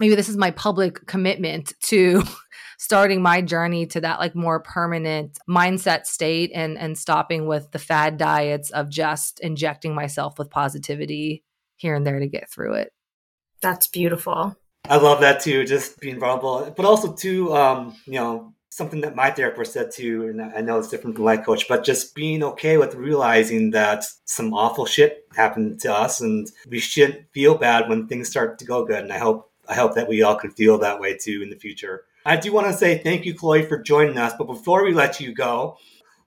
[0.00, 2.22] maybe this is my public commitment to
[2.78, 7.78] starting my journey to that like more permanent mindset state and and stopping with the
[7.78, 11.44] fad diets of just injecting myself with positivity
[11.76, 12.90] here and there to get through it.
[13.60, 14.56] That's beautiful.
[14.88, 19.14] I love that too, just being vulnerable, but also too, um, you know, something that
[19.14, 22.42] my therapist said too, and I know it's different from life coach, but just being
[22.42, 27.88] okay with realizing that some awful shit happened to us, and we shouldn't feel bad
[27.88, 29.04] when things start to go good.
[29.04, 31.56] And I hope I hope that we all can feel that way too in the
[31.56, 32.04] future.
[32.26, 34.32] I do want to say thank you, Chloe, for joining us.
[34.36, 35.78] But before we let you go,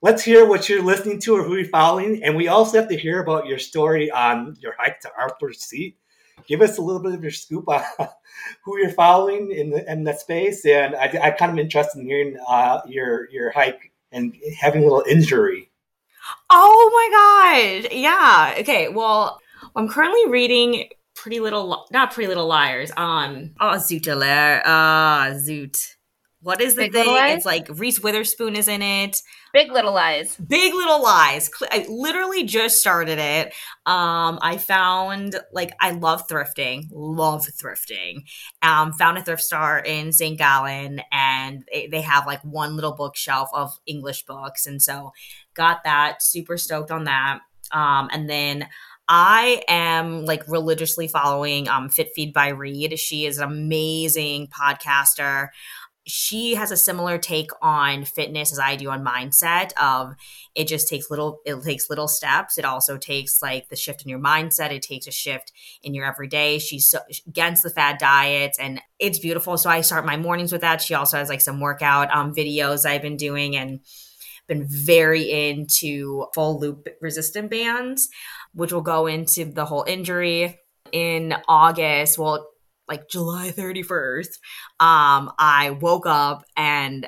[0.02, 2.98] let's hear what you're listening to or who you're following, and we also have to
[2.98, 5.98] hear about your story on your hike to Arthur's Seat
[6.48, 7.84] give us a little bit of your scoop on
[8.64, 10.66] who you're following in the, in that space.
[10.66, 14.86] And I, I kind of interested in hearing uh, your your hike and having a
[14.86, 15.72] little injury.
[16.50, 17.94] Oh my god!
[17.94, 18.56] Yeah.
[18.60, 18.90] Okay.
[18.90, 19.40] Well,
[19.76, 22.92] I'm currently reading Pretty Little, not Pretty Little Liars.
[22.96, 23.52] Um.
[23.60, 24.08] Oh, Zoot
[24.66, 25.97] Ah, Zoot.
[26.48, 27.14] What is the Big thing?
[27.36, 29.22] It's like Reese Witherspoon is in it.
[29.52, 30.38] Big Little Lies.
[30.38, 31.52] Big Little Lies.
[31.70, 33.48] I literally just started it.
[33.86, 38.30] Um, I found like I love thrifting, love thrifting.
[38.62, 40.38] Um, found a thrift store in St.
[40.38, 45.12] Gallen, and they, they have like one little bookshelf of English books, and so
[45.54, 46.24] got that.
[46.24, 47.40] Super stoked on that.
[47.74, 48.70] Um, and then
[49.10, 52.98] I am like religiously following um, Fit Feed by Reed.
[52.98, 55.50] She is an amazing podcaster
[56.08, 60.16] she has a similar take on fitness as I do on mindset of
[60.56, 62.58] it just takes little it takes little steps.
[62.58, 64.72] It also takes like the shift in your mindset.
[64.72, 65.52] It takes a shift
[65.84, 66.60] in your everyday.
[66.60, 69.58] She's so, against the fad diets and it's beautiful.
[69.58, 70.82] So I start my mornings with that.
[70.82, 73.82] She also has like some workout um, videos I've been doing and
[74.48, 78.10] been very into full loop resistant bands
[78.54, 80.58] which will go into the whole injury
[80.94, 82.18] in August.
[82.18, 82.48] Well
[82.88, 84.40] like July 31st,
[84.80, 87.08] um, I woke up and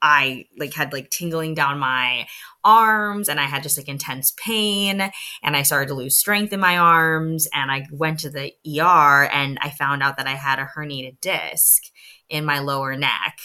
[0.00, 2.28] I like had like tingling down my
[2.64, 5.10] arms and I had just like intense pain
[5.42, 9.28] and I started to lose strength in my arms and I went to the ER
[9.32, 11.82] and I found out that I had a herniated disc
[12.28, 13.38] in my lower neck.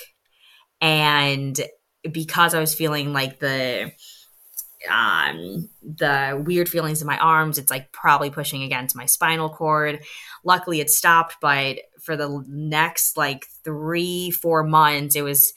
[0.80, 1.60] And
[2.12, 3.92] because I was feeling like the
[4.90, 7.58] um the weird feelings in my arms.
[7.58, 10.04] It's like probably pushing against my spinal cord.
[10.44, 15.54] Luckily it stopped but for the next like 3 4 months it was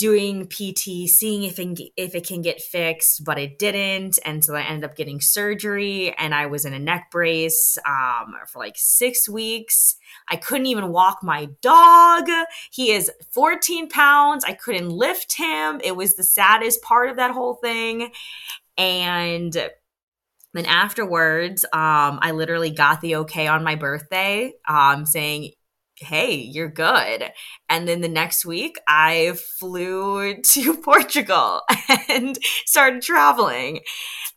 [0.00, 4.18] doing PT, seeing if it, if it can get fixed, but it didn't.
[4.24, 8.34] And so I ended up getting surgery and I was in a neck brace um,
[8.46, 9.96] for like six weeks.
[10.30, 12.28] I couldn't even walk my dog.
[12.72, 14.42] He is 14 pounds.
[14.42, 15.82] I couldn't lift him.
[15.84, 18.10] It was the saddest part of that whole thing.
[18.78, 19.52] And
[20.54, 25.52] then afterwards, um, I literally got the okay on my birthday um, saying,
[26.00, 27.30] hey, you're good.
[27.68, 31.62] And then the next week, I flew to Portugal
[32.08, 33.80] and started traveling.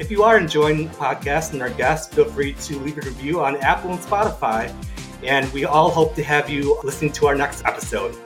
[0.00, 3.44] If you are enjoying the podcast and our guests, feel free to leave a review
[3.44, 4.74] on Apple and Spotify.
[5.22, 8.16] And we all hope to have you listening to our next episode.